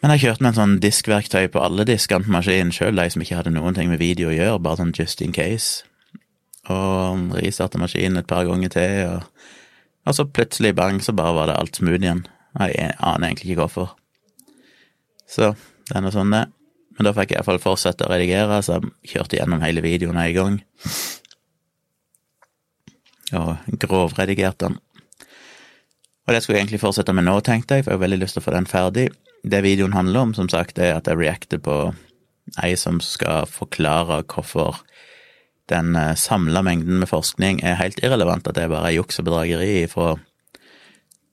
Men 0.00 0.14
jeg 0.14 0.22
kjørte 0.24 0.42
med 0.42 0.50
en 0.50 0.58
sånn 0.58 0.74
diskverktøy 0.80 1.46
på 1.52 1.60
alle 1.60 1.84
diskene 1.86 2.24
på 2.24 2.32
maskinen, 2.32 2.72
sjøl 2.72 2.96
de 2.96 3.06
som 3.12 3.22
ikke 3.22 3.36
hadde 3.36 3.52
noen 3.52 3.76
ting 3.76 3.90
med 3.92 4.00
video 4.00 4.30
å 4.30 4.34
gjøre, 4.34 4.62
bare 4.64 4.80
sånn 4.80 4.94
just 4.96 5.20
in 5.22 5.34
case. 5.36 5.84
Og 6.72 7.36
ristarta 7.36 7.78
maskinen 7.80 8.22
et 8.22 8.28
par 8.30 8.48
ganger 8.48 8.72
til, 8.72 8.96
og, 9.12 9.46
og, 10.06 10.14
så 10.16 10.26
plutselig, 10.26 10.72
bang, 10.78 11.02
så 11.04 11.14
bare 11.16 11.36
var 11.36 11.50
det 11.50 11.58
alt 11.60 11.78
smooth 11.78 12.00
igjen. 12.00 12.24
Jeg 12.56 12.94
aner 12.96 13.28
egentlig 13.28 13.52
ikke 13.52 13.66
hvorfor. 13.66 13.94
Så 15.30 15.52
det 15.54 15.96
er 15.96 16.04
noe 16.04 16.14
sånn, 16.14 16.34
det. 16.34 16.44
Men 16.98 17.06
da 17.06 17.14
fikk 17.16 17.32
jeg 17.32 17.40
iallfall 17.40 17.62
fortsette 17.62 18.06
å 18.06 18.10
redigere, 18.12 18.60
så 18.66 18.80
jeg 18.80 19.14
kjørte 19.14 19.38
gjennom 19.38 19.62
hele 19.64 19.82
videoen 19.84 20.18
en 20.20 20.34
gang. 20.36 20.60
Og 23.40 23.80
grovredigerte 23.80 24.68
den. 24.68 24.78
Og 26.26 26.34
det 26.34 26.42
skulle 26.42 26.58
jeg 26.58 26.66
egentlig 26.66 26.82
fortsette 26.82 27.14
med 27.16 27.26
nå, 27.26 27.38
tenkte 27.46 27.78
jeg, 27.78 27.86
for 27.86 27.94
jeg 27.94 28.00
har 28.00 28.04
veldig 28.04 28.20
lyst 28.20 28.36
til 28.36 28.42
å 28.42 28.46
få 28.46 28.54
den 28.54 28.68
ferdig 28.70 29.08
det 29.42 29.62
videoen 29.64 29.92
handler 29.92 30.20
om, 30.20 30.34
som 30.34 30.48
sagt, 30.52 30.78
er 30.78 30.98
at 30.98 31.08
jeg 31.08 31.18
reacter 31.18 31.60
på 31.62 31.76
ei 32.62 32.74
som 32.78 32.98
skal 33.00 33.48
forklare 33.48 34.22
hvorfor 34.28 34.82
den 35.70 35.94
eh, 35.96 36.16
samla 36.18 36.62
mengden 36.66 36.98
med 37.00 37.08
forskning 37.10 37.62
er 37.64 37.78
helt 37.78 38.00
irrelevant, 38.02 38.48
at 38.48 38.58
det 38.58 38.66
er 38.66 38.72
bare 38.72 38.92
juks 38.94 39.20
og 39.22 39.30
bedrageri 39.30 39.86
fra 39.90 40.16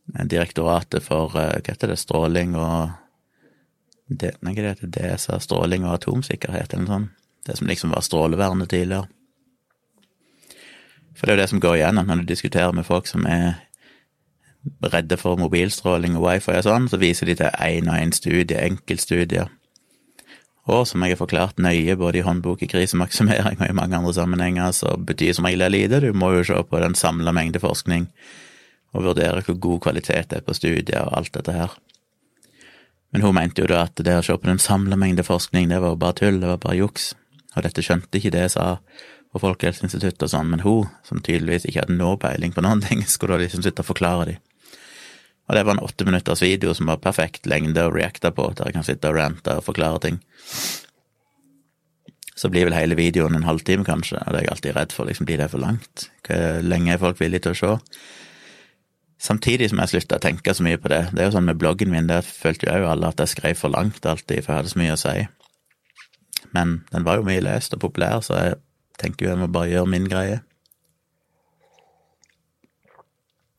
Direktoratet 0.07 1.03
for 1.03 1.33
eh, 1.35 1.57
hva 1.57 1.73
heter 1.73 1.91
det, 1.91 1.99
stråling 1.99 2.55
og 2.55 2.93
det, 4.07 4.33
Nei, 4.41 4.55
hva 4.55 4.71
heter 4.71 4.87
det, 4.87 5.03
DSA, 5.03 5.39
stråling 5.43 5.85
og 5.85 5.97
atomsikkerhet, 5.97 6.73
eller 6.73 6.85
noe 6.85 6.93
sånt. 6.95 7.13
Det 7.47 7.55
som 7.55 7.69
liksom 7.69 7.93
var 7.95 8.03
strålevernet 8.03 8.69
tidligere. 8.73 9.07
For 11.15 11.25
det 11.25 11.33
er 11.33 11.37
jo 11.37 11.41
det 11.41 11.51
som 11.53 11.61
går 11.63 11.77
igjennom 11.77 12.09
når 12.09 12.21
du 12.21 12.31
diskuterer 12.33 12.73
med 12.75 12.85
folk 12.85 13.07
som 13.07 13.23
er 13.25 13.61
redde 14.83 15.17
for 15.17 15.39
mobilstråling 15.39 16.17
og 16.17 16.25
wifi 16.25 16.57
og 16.57 16.65
sånn, 16.65 16.89
så 16.91 16.99
viser 16.99 17.29
de 17.29 17.37
til 17.39 17.55
én 17.63 17.87
og 17.87 17.95
én 17.95 18.11
studie, 18.15 18.59
enkeltstudier. 18.59 19.47
Og 20.67 20.83
som 20.89 21.03
jeg 21.03 21.15
har 21.15 21.21
forklart 21.21 21.61
nøye 21.63 21.95
både 21.95 22.19
i 22.19 22.25
håndbok 22.27 22.65
i 22.65 22.67
krisemaksimering 22.67 23.61
og 23.61 23.69
i 23.69 23.75
mange 23.75 23.95
andre 23.95 24.13
sammenhenger, 24.13 24.73
så 24.75 24.97
betyr 24.99 25.37
som 25.37 25.47
regel 25.47 25.71
lite. 25.71 26.01
Du 26.03 26.11
må 26.11 26.33
jo 26.35 26.43
se 26.43 26.57
på 26.59 26.81
den 26.83 26.97
samla 26.99 27.31
mengde 27.31 27.63
forskning 27.63 28.09
og 28.91 29.05
vurdere 29.07 29.43
hvor 29.45 29.59
god 29.63 29.85
kvalitet 29.87 30.33
det 30.33 30.41
er 30.41 30.47
på 30.47 30.55
studier 30.57 31.07
og 31.07 31.21
alt 31.21 31.31
dette 31.39 31.55
her. 31.55 31.77
Men 33.17 33.23
hun 33.25 33.33
mente 33.33 33.63
jo 33.63 33.67
da 33.71 33.79
at 33.87 33.97
det 34.05 34.13
å 34.13 34.21
se 34.21 34.35
på 34.37 34.45
den 34.45 34.59
samla 34.61 34.93
mengde 34.93 35.23
forskning, 35.25 35.71
det 35.71 35.79
var 35.81 35.95
jo 35.95 35.97
bare 35.97 36.13
tull, 36.19 36.35
det 36.37 36.51
var 36.51 36.59
bare 36.61 36.75
juks. 36.77 37.15
Og 37.55 37.63
dette 37.65 37.81
skjønte 37.81 38.19
ikke 38.19 38.29
det 38.35 38.43
jeg 38.43 38.51
sa 38.53 38.65
på 39.33 39.41
Folkehelseinstituttet 39.41 40.27
og 40.27 40.29
sånn, 40.29 40.51
men 40.51 40.61
hun, 40.61 40.91
som 41.01 41.23
tydeligvis 41.25 41.65
ikke 41.65 41.81
hadde 41.81 41.95
noe 41.97 42.19
peiling 42.21 42.53
på 42.53 42.61
noen 42.61 42.83
ting, 42.85 43.01
skulle 43.09 43.33
da 43.33 43.47
liksom 43.47 43.63
sitte 43.65 43.81
og 43.81 43.89
forklare 43.89 44.27
dem. 44.29 44.69
Og 45.49 45.57
det 45.57 45.63
var 45.65 45.73
en 45.73 45.81
åtte 45.87 46.05
minutters 46.05 46.45
video 46.45 46.75
som 46.77 46.91
var 46.91 47.01
perfekt 47.01 47.49
lengde 47.49 47.87
å 47.87 47.95
reacte 47.95 48.29
på, 48.37 48.51
der 48.53 48.69
jeg 48.69 48.77
kan 48.77 48.85
sitte 48.85 49.09
og 49.09 49.17
rante 49.17 49.57
og 49.57 49.65
forklare 49.65 50.03
ting. 50.05 50.21
Så 52.37 52.53
blir 52.53 52.69
vel 52.69 52.77
hele 52.77 53.01
videoen 53.01 53.39
en 53.39 53.49
halvtime, 53.49 53.87
kanskje, 53.87 54.21
og 54.21 54.29
det 54.29 54.43
er 54.43 54.45
jeg 54.45 54.53
alltid 54.59 54.77
redd 54.77 54.93
for, 54.93 55.09
liksom 55.09 55.25
blir 55.25 55.41
det 55.41 55.49
for 55.55 55.65
langt? 55.65 56.11
Hvor 56.29 56.61
lenge 56.69 56.93
er 56.93 57.01
folk 57.01 57.17
villige 57.25 57.47
til 57.47 57.57
å 57.57 57.61
se? 57.63 57.75
Samtidig 59.17 59.71
som 59.71 59.79
jeg 59.81 59.91
slutta 59.91 60.19
å 60.19 60.21
tenke 60.21 60.53
så 60.53 60.63
mye 60.65 60.77
på 60.77 60.91
det. 60.93 61.07
Det 61.11 61.23
er 61.23 61.29
jo 61.29 61.35
sånn 61.37 61.47
med 61.49 61.57
bloggen 61.57 61.89
min, 61.89 62.09
der 62.09 62.25
følte 62.25 62.69
jo 62.69 62.89
alle 62.91 63.09
at 63.09 63.21
jeg 63.23 63.33
skrev 63.33 63.57
for 63.57 63.73
langt 63.73 64.05
alltid, 64.05 64.43
for 64.45 64.53
jeg 64.53 64.61
hadde 64.61 64.73
så 64.73 64.81
mye 64.81 64.93
å 64.93 65.01
si. 65.01 65.15
Men 66.53 66.81
den 66.91 67.07
var 67.07 67.17
jo 67.17 67.25
mye 67.27 67.41
lest 67.43 67.73
og 67.73 67.81
populær, 67.81 68.21
så 68.21 68.37
jeg 68.37 68.59
tenker 69.01 69.25
jo 69.25 69.33
jeg 69.33 69.41
må 69.41 69.49
bare 69.51 69.71
gjøre 69.73 69.93
min 69.93 70.07
greie. 70.09 70.39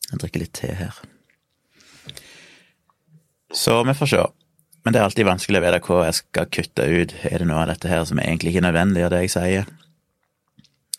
Jeg 0.08 0.22
drikker 0.22 0.44
litt 0.44 0.54
te 0.56 0.70
her. 0.78 1.00
Så 3.54 3.80
vi 3.84 3.96
får 3.96 4.12
se. 4.12 4.22
Men 4.84 4.94
det 4.94 5.00
er 5.00 5.08
alltid 5.08 5.26
vanskelig 5.28 5.58
å 5.60 5.64
vite 5.66 5.80
hva 5.84 6.04
jeg 6.06 6.16
skal 6.20 6.48
kutte 6.54 6.86
ut. 6.86 7.14
Er 7.28 7.42
det 7.42 7.48
noe 7.48 7.64
av 7.64 7.72
dette 7.72 7.90
her 7.90 8.06
som 8.08 8.20
er 8.20 8.30
egentlig 8.30 8.54
ikke 8.54 8.64
nødvendig 8.64 9.04
av 9.04 9.12
det 9.12 9.24
jeg 9.26 9.34
sier? 9.34 9.72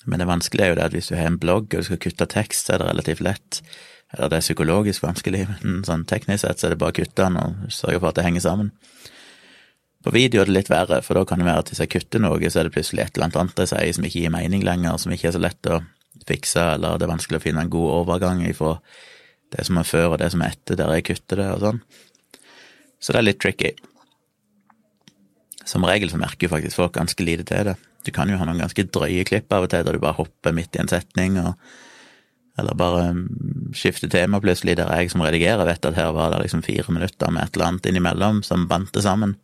Men 0.10 0.22
det 0.22 0.28
vanskelige 0.30 0.68
er 0.68 0.74
jo 0.74 0.78
det 0.80 0.86
at 0.90 0.96
hvis 0.98 1.10
du 1.10 1.16
har 1.18 1.30
en 1.30 1.40
blogg 1.42 1.72
og 1.72 1.82
du 1.82 1.88
skal 1.88 2.02
kutte 2.02 2.28
tekst, 2.30 2.68
så 2.68 2.76
er 2.76 2.82
det 2.82 2.90
relativt 2.90 3.24
lett. 3.26 3.62
Eller 4.16 4.32
det 4.32 4.40
er 4.40 4.46
psykologisk 4.46 5.04
vanskelig, 5.06 5.44
men 5.62 5.84
sånn 5.86 6.06
teknisk 6.10 6.42
sett 6.42 6.62
så 6.62 6.68
er 6.68 6.74
det 6.74 6.82
bare 6.82 6.96
å 6.96 6.98
kutte 6.98 7.26
den 7.26 7.38
og 7.38 7.74
sørge 7.74 8.00
for 8.00 8.10
at 8.10 8.18
det 8.18 8.26
henger 8.26 8.46
sammen. 8.46 8.72
På 10.04 10.14
video 10.16 10.42
er 10.42 10.50
det 10.50 10.56
litt 10.56 10.72
verre, 10.72 11.02
for 11.04 11.20
da 11.20 11.26
kan 11.28 11.42
det 11.42 11.46
være 11.50 11.66
at 11.66 11.70
hvis 11.74 11.82
jeg 11.84 11.92
kutter 11.92 12.24
noe, 12.24 12.40
så 12.50 12.62
er 12.62 12.70
det 12.70 12.74
plutselig 12.74 13.04
et 13.04 13.18
eller 13.18 13.30
annet 13.30 13.62
jeg 13.62 13.72
sier 13.74 13.96
som 13.98 14.08
ikke 14.08 14.24
gir 14.24 14.34
mening 14.34 14.64
lenger, 14.66 14.98
som 14.98 15.14
ikke 15.14 15.30
er 15.30 15.36
så 15.36 15.42
lett 15.44 15.70
å 15.70 15.82
fikse, 16.26 16.64
eller 16.78 16.98
det 16.98 17.06
er 17.06 17.12
vanskelig 17.12 17.40
å 17.40 17.44
finne 17.44 17.66
en 17.66 17.74
god 17.74 17.92
overgang 18.00 18.42
ifra 18.48 18.78
det 19.54 19.66
som 19.68 19.78
er 19.82 19.88
før 19.90 20.14
og 20.14 20.22
det 20.22 20.32
som 20.34 20.42
er 20.46 20.56
etter, 20.56 20.80
der 20.80 20.94
jeg 20.96 21.06
kutter 21.12 21.42
det 21.42 21.50
og 21.52 21.62
sånn. 21.66 21.84
Så 23.00 23.14
det 23.14 23.22
er 23.22 23.28
litt 23.28 23.42
tricky. 23.44 23.74
Som 25.68 25.86
regel 25.88 26.10
så 26.12 26.20
merker 26.22 26.48
jo 26.48 26.54
faktisk 26.56 26.80
folk 26.80 26.96
ganske 26.96 27.26
lite 27.26 27.46
til 27.52 27.70
det. 27.70 27.76
Du 28.08 28.14
kan 28.16 28.32
jo 28.32 28.40
ha 28.40 28.48
noen 28.48 28.62
ganske 28.64 28.88
drøye 28.88 29.28
klipp 29.28 29.52
av 29.54 29.68
og 29.68 29.74
til 29.74 29.86
der 29.86 29.96
du 29.98 30.02
bare 30.02 30.18
hopper 30.18 30.56
midt 30.56 30.78
i 30.78 30.82
en 30.82 30.92
setning, 30.92 31.38
og, 31.44 31.60
eller 32.60 32.78
bare 32.78 33.12
skifte 33.76 34.10
tema 34.12 34.40
plutselig, 34.44 34.78
der 34.80 34.92
jeg 34.96 35.12
som 35.14 35.24
redigerer 35.26 35.68
vet 35.68 35.86
at 35.86 35.98
her 35.98 36.12
var 36.16 36.34
det 36.34 36.44
liksom 36.46 36.64
fire 36.66 36.86
minutter 36.94 37.32
med 37.34 37.46
et 37.46 37.56
eller 37.56 37.72
annet 37.72 37.90
innimellom 37.90 38.44
som 38.46 38.68
bandt 38.70 38.94
det 38.96 39.06
sammen. 39.06 39.36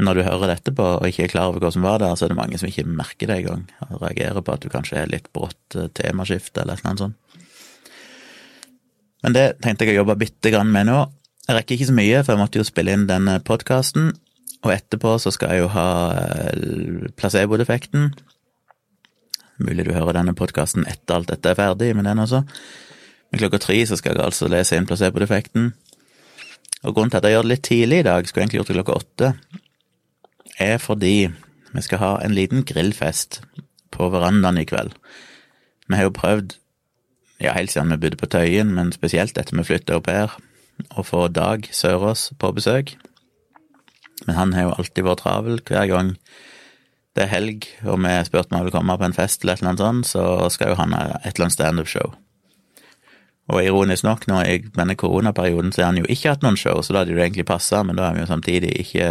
Men 0.00 0.08
når 0.08 0.16
du 0.16 0.24
hører 0.24 0.54
dette 0.54 0.72
på 0.72 0.84
og 0.96 1.06
ikke 1.08 1.26
er 1.26 1.32
klar 1.34 1.50
over 1.50 1.60
hva 1.60 1.70
som 1.74 1.84
var 1.84 1.98
der, 2.00 2.14
så 2.16 2.24
er 2.24 2.32
det 2.32 2.38
mange 2.38 2.56
som 2.56 2.70
ikke 2.70 2.86
merker 2.88 3.28
det 3.28 3.42
engang, 3.42 3.66
reagerer 4.00 4.40
på 4.40 4.54
at 4.54 4.62
du 4.64 4.70
kanskje 4.72 5.02
er 5.02 5.10
litt 5.12 5.28
brått 5.36 5.76
eh, 5.76 5.90
temaskifte 5.92 6.62
eller 6.62 6.80
noe 6.86 6.96
sånt. 6.96 7.18
Men 9.20 9.36
det 9.36 9.44
tenkte 9.60 9.84
jeg 9.84 9.98
å 9.98 10.00
jobbe 10.00 10.16
bitte 10.22 10.52
grann 10.54 10.72
med 10.72 10.88
nå. 10.88 11.02
Jeg 11.44 11.58
rekker 11.58 11.76
ikke 11.76 11.90
så 11.90 11.96
mye, 11.98 12.22
for 12.24 12.32
jeg 12.32 12.40
måtte 12.40 12.60
jo 12.62 12.64
spille 12.64 12.94
inn 12.96 13.04
denne 13.10 13.36
podkasten, 13.44 14.14
og 14.64 14.72
etterpå 14.72 15.18
så 15.20 15.32
skal 15.36 15.52
jeg 15.52 15.64
jo 15.66 15.70
ha 15.74 15.88
eh, 16.16 17.10
placebo-defekten. 17.20 18.10
Mulig 19.60 19.84
du 19.86 19.92
hører 19.92 20.16
denne 20.16 20.34
podkasten 20.36 20.86
etter 20.88 21.18
alt 21.18 21.30
dette 21.30 21.52
er 21.52 21.58
ferdig 21.58 21.92
med 21.96 22.08
den 22.08 22.22
også. 22.22 22.42
Men 23.30 23.42
klokka 23.42 23.60
tre 23.62 23.76
så 23.86 23.98
skal 24.00 24.16
jeg 24.16 24.24
altså 24.24 24.48
lese 24.50 24.78
inn 24.78 24.88
placebo-defekten. 24.88 25.72
Og 26.80 26.94
grunnen 26.96 27.12
til 27.12 27.20
at 27.20 27.28
jeg 27.28 27.36
gjør 27.36 27.46
det 27.46 27.52
litt 27.52 27.66
tidlig 27.68 27.98
i 28.00 28.06
dag, 28.08 28.26
skulle 28.26 28.46
egentlig 28.46 28.60
gjort 28.62 28.70
det 28.70 28.78
klokka 28.78 28.96
åtte, 29.02 29.32
er 30.60 30.80
fordi 30.80 31.16
vi 31.70 31.82
skal 31.84 32.00
ha 32.00 32.12
en 32.24 32.34
liten 32.34 32.64
grillfest 32.66 33.42
på 33.94 34.08
verandaen 34.12 34.58
i 34.60 34.66
kveld. 34.68 34.96
Vi 35.90 35.98
har 35.98 36.08
jo 36.08 36.16
prøvd, 36.16 36.56
ja, 37.42 37.52
helt 37.56 37.72
siden 37.72 37.92
vi 37.92 38.00
bodde 38.00 38.18
på 38.20 38.28
Tøyen, 38.32 38.72
men 38.74 38.94
spesielt 38.96 39.38
etter 39.38 39.56
vi 39.58 39.66
flytta 39.66 40.00
opp 40.00 40.08
her, 40.10 40.34
å 40.96 41.04
få 41.04 41.26
Dag 41.28 41.68
Sørås 41.74 42.30
på 42.40 42.52
besøk. 42.56 42.94
Men 44.26 44.36
han 44.36 44.54
har 44.56 44.68
jo 44.68 44.76
alltid 44.78 45.04
vært 45.04 45.22
travel. 45.24 45.60
Hver 45.68 45.88
gang 45.90 46.14
det 47.16 47.24
er 47.24 47.32
helg 47.32 47.66
og 47.84 47.98
vi 48.04 48.12
spurte 48.26 48.52
om 48.52 48.60
han 48.60 48.66
vil 48.68 48.74
komme 48.74 48.96
på 48.98 49.06
en 49.08 49.16
fest 49.16 49.42
eller 49.42 49.56
et 49.56 49.62
eller 49.62 49.70
annet 49.72 49.82
sånt, 49.82 50.10
så 50.12 50.50
skal 50.54 50.72
jo 50.72 50.80
han 50.80 50.94
ha 50.94 51.06
et 51.20 51.32
eller 51.32 51.48
annet 51.48 51.56
standup-show. 51.56 52.12
Og 53.50 53.64
ironisk 53.64 54.06
nok, 54.06 54.28
nå 54.30 54.42
i 54.46 54.60
denne 54.76 54.94
koronaperioden 54.94 55.72
så 55.74 55.82
har 55.82 55.90
han 55.90 55.98
jo 55.98 56.06
ikke 56.06 56.36
hatt 56.36 56.44
noen 56.46 56.58
show, 56.60 56.78
så 56.82 56.94
da 56.94 57.02
hadde 57.02 57.16
det 57.16 57.24
egentlig 57.24 57.48
passa, 57.48 57.82
men 57.82 57.98
da 57.98 58.06
har 58.06 58.14
vi 58.14 58.22
jo 58.22 58.30
samtidig 58.30 58.70
ikke 58.84 59.08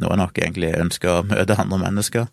noe 0.00 0.16
nok 0.16 0.40
egentlig 0.40 0.72
ønska 0.78 1.18
å 1.18 1.26
møte 1.26 1.58
andre 1.58 1.80
mennesker. 1.82 2.30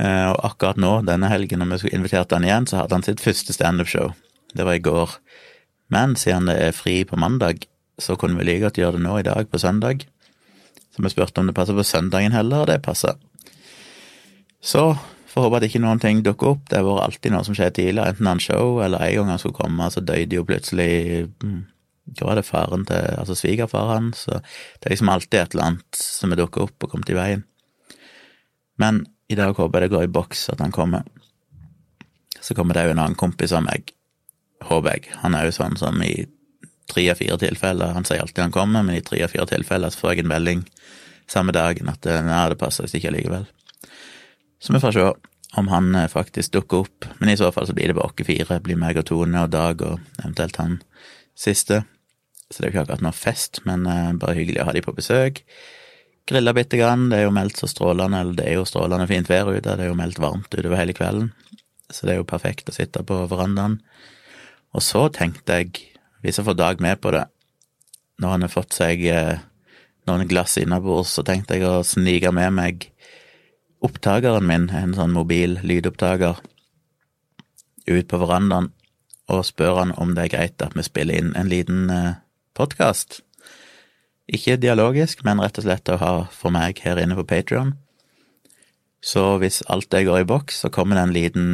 Eh, 0.00 0.28
og 0.30 0.40
akkurat 0.50 0.80
nå, 0.80 0.92
denne 1.08 1.28
helgen, 1.32 1.60
når 1.60 1.74
vi 1.74 1.80
skulle 1.82 2.00
invitert 2.00 2.32
han 2.32 2.46
igjen, 2.48 2.68
så 2.68 2.80
hadde 2.80 2.96
han 2.96 3.04
sitt 3.04 3.24
første 3.24 3.56
standup-show. 3.56 4.14
Det 4.56 4.64
var 4.64 4.78
i 4.78 4.84
går. 4.84 5.18
Men 5.92 6.16
siden 6.16 6.48
det 6.48 6.56
er 6.64 6.76
fri 6.76 7.02
på 7.08 7.18
mandag, 7.20 7.66
så 8.00 8.16
kunne 8.20 8.40
vi 8.40 8.48
like 8.48 8.64
godt 8.66 8.80
gjøre 8.80 8.96
det 8.96 9.04
nå 9.04 9.20
i 9.20 9.26
dag, 9.26 9.48
på 9.50 9.60
søndag. 9.60 10.04
Så 10.96 11.04
vi 11.04 11.12
spurte 11.12 11.42
om 11.42 11.48
det 11.48 11.56
passer 11.56 11.76
på 11.76 11.84
søndagen 11.84 12.32
heller, 12.32 12.64
og 12.64 12.70
det 12.72 12.80
passer. 12.84 13.16
Så 14.66 14.82
får 15.30 15.46
håpe 15.46 15.60
at 15.60 15.66
ikke 15.68 15.82
noen 15.84 16.00
ting 16.02 16.22
dukker 16.26 16.54
opp. 16.54 16.66
Det 16.70 16.80
har 16.80 16.86
vært 16.86 17.04
alltid 17.04 17.34
noe 17.34 17.46
som 17.46 17.56
skjer 17.56 17.72
tidligere, 17.76 18.14
enten 18.14 18.30
han 18.30 18.42
show 18.42 18.80
eller 18.82 19.04
en 19.04 19.16
gang 19.20 19.32
han 19.34 19.42
skulle 19.42 19.58
komme, 19.58 19.90
så 19.92 20.02
døde 20.02 20.38
jo 20.38 20.46
plutselig 20.48 21.26
mm, 21.42 21.64
Hva 22.16 22.28
var 22.28 22.38
det, 22.38 22.46
faren 22.46 22.86
til 22.86 23.18
Altså 23.18 23.34
svigerfar 23.34 23.88
hans, 23.90 24.24
så 24.26 24.38
det 24.40 24.88
er 24.88 24.94
liksom 24.94 25.10
alltid 25.10 25.40
et 25.40 25.54
eller 25.54 25.68
annet 25.70 26.00
som 26.00 26.32
er 26.32 26.40
dukket 26.40 26.68
opp 26.68 26.86
og 26.86 26.92
kommet 26.92 27.10
i 27.10 27.18
veien. 27.18 27.42
Men 28.78 29.04
i 29.28 29.38
dag 29.38 29.56
håper 29.58 29.82
jeg 29.82 29.88
det 29.90 29.96
går 29.96 30.06
i 30.06 30.14
boks 30.14 30.48
at 30.54 30.62
han 30.62 30.74
kommer. 30.74 31.02
Så 32.40 32.54
kommer 32.54 32.78
det 32.78 32.86
jo 32.86 32.94
en 32.94 33.02
annen 33.02 33.18
kompis 33.18 33.54
av 33.56 33.64
meg, 33.66 33.90
håper 34.68 34.94
jeg. 34.94 35.10
Han 35.24 35.34
er 35.34 35.48
jo 35.48 35.56
sånn 35.56 35.78
som 35.80 35.98
i 36.04 36.14
tre 36.86 37.08
av 37.10 37.18
fire 37.18 37.38
tilfeller. 37.42 37.94
Han 37.96 38.06
sier 38.06 38.22
alltid 38.22 38.44
han 38.44 38.54
kommer, 38.54 38.86
men 38.86 38.98
i 38.98 39.02
tre 39.02 39.24
av 39.26 39.34
fire 39.34 39.48
tilfeller 39.50 39.90
så 39.90 40.04
får 40.04 40.14
jeg 40.14 40.24
en 40.24 40.32
melding 40.34 40.64
samme 41.26 41.54
dagen 41.54 41.90
at 41.90 42.06
eh, 42.06 42.22
nei, 42.22 42.44
det 42.52 42.58
passer 42.60 42.86
ikke 42.86 43.10
allikevel. 43.10 43.48
Så 44.58 44.72
vi 44.72 44.80
får 44.80 44.96
se 44.96 45.06
om 45.56 45.68
han 45.68 45.94
eh, 45.94 46.08
faktisk 46.12 46.52
dukker 46.52 46.84
opp, 46.86 47.06
men 47.18 47.32
i 47.32 47.36
så 47.38 47.50
fall 47.52 47.68
så 47.68 47.74
blir 47.76 47.90
det 47.90 47.96
bare 47.98 48.10
oss 48.10 48.26
fire. 48.28 48.60
Blir 48.64 48.80
meg 48.80 48.98
og 49.00 49.06
Tone 49.08 49.44
og 49.46 49.52
Dag 49.54 49.82
og 49.86 50.00
eventuelt 50.22 50.60
han 50.60 50.78
siste. 51.36 51.84
Så 52.50 52.60
det 52.60 52.66
er 52.66 52.70
jo 52.70 52.74
ikke 52.74 52.84
akkurat 52.86 53.04
noe 53.06 53.16
fest, 53.16 53.62
men 53.68 53.86
eh, 53.90 54.12
bare 54.20 54.38
hyggelig 54.38 54.62
å 54.62 54.68
ha 54.68 54.76
de 54.76 54.84
på 54.84 54.94
besøk. 54.96 55.42
Grilla 56.26 56.52
bitte 56.56 56.78
grann, 56.78 57.08
det 57.10 57.20
er 57.20 57.28
jo 57.28 57.34
meldt 57.34 57.60
så 57.60 57.68
strålende, 57.70 58.20
eller 58.20 58.38
det 58.38 58.46
er 58.50 58.56
jo 58.58 58.66
strålende 58.66 59.06
fint 59.10 59.28
vær 59.30 59.52
ute, 59.52 59.76
det 59.78 59.84
er 59.84 59.92
jo 59.92 59.98
meldt 59.98 60.18
varmt 60.18 60.50
utover 60.50 60.80
hele 60.80 60.94
kvelden, 60.96 61.28
så 61.86 62.02
det 62.02 62.16
er 62.16 62.18
jo 62.18 62.26
perfekt 62.26 62.72
å 62.72 62.74
sitte 62.74 63.04
på 63.06 63.20
verandaen. 63.30 63.76
Og 64.74 64.82
så 64.82 65.04
tenkte 65.14 65.60
jeg 65.60 65.84
hvis 66.24 66.40
jeg 66.40 66.48
får 66.48 66.56
Dag 66.58 66.82
med 66.82 66.98
på 66.98 67.12
det, 67.14 67.22
når 68.18 68.32
han 68.32 68.46
har 68.46 68.50
fått 68.50 68.74
seg 68.74 69.04
eh, 69.06 69.38
noen 70.10 70.26
glass 70.26 70.56
innabords, 70.58 71.14
så 71.14 71.22
tenkte 71.26 71.58
jeg 71.58 71.68
å 71.68 71.84
snike 71.86 72.32
med 72.34 72.56
meg 72.58 72.88
opptakeren 73.84 74.46
min, 74.46 74.70
en 74.70 74.94
sånn 74.96 75.14
mobil 75.14 75.58
lydopptaker, 75.66 76.40
ut 77.86 78.08
på 78.10 78.18
verandaen 78.18 78.72
og 79.30 79.44
spør 79.46 79.80
han 79.80 79.94
om 79.98 80.14
det 80.14 80.26
er 80.26 80.32
greit 80.34 80.62
at 80.62 80.74
vi 80.78 80.84
spiller 80.86 81.18
inn 81.18 81.32
en 81.38 81.50
liten 81.50 81.90
eh, 81.90 82.18
podkast. 82.54 83.20
Ikke 84.26 84.58
dialogisk, 84.58 85.22
men 85.26 85.42
rett 85.42 85.58
og 85.58 85.66
slett 85.66 85.90
å 85.90 85.98
ha 86.02 86.12
for 86.34 86.54
meg 86.54 86.78
her 86.82 86.98
inne 87.02 87.18
på 87.18 87.26
Patrion. 87.26 87.74
Så 89.02 89.36
hvis 89.42 89.62
alt 89.70 89.90
det 89.94 90.06
går 90.06 90.22
i 90.22 90.28
boks, 90.28 90.62
så 90.62 90.70
kommer 90.70 90.98
det 90.98 91.06
en 91.06 91.14
liten 91.14 91.48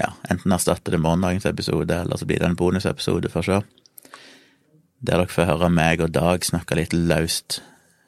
ja, 0.00 0.14
enten 0.32 0.52
erstatter 0.52 0.96
det 0.96 1.00
morgendagens 1.00 1.46
episode, 1.48 1.92
eller 1.92 2.16
så 2.16 2.28
blir 2.28 2.40
det 2.40 2.48
en 2.48 2.56
bonusepisode, 2.56 3.28
for 3.32 3.44
å 3.44 3.60
der 5.00 5.16
dere 5.16 5.32
får 5.32 5.48
høre 5.48 5.68
meg 5.72 6.02
og 6.04 6.12
Dag 6.12 6.44
snakke 6.44 6.76
litt 6.76 6.92
løst 6.92 7.62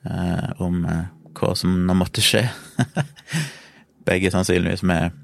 eh, 0.04 0.50
om 0.60 0.84
eh, 0.84 1.06
hva 1.36 1.52
som 1.58 1.74
nå 1.86 1.96
måtte 1.96 2.24
skje. 2.24 2.44
Begge 4.08 4.32
sannsynligvis 4.34 4.84
med, 4.88 5.14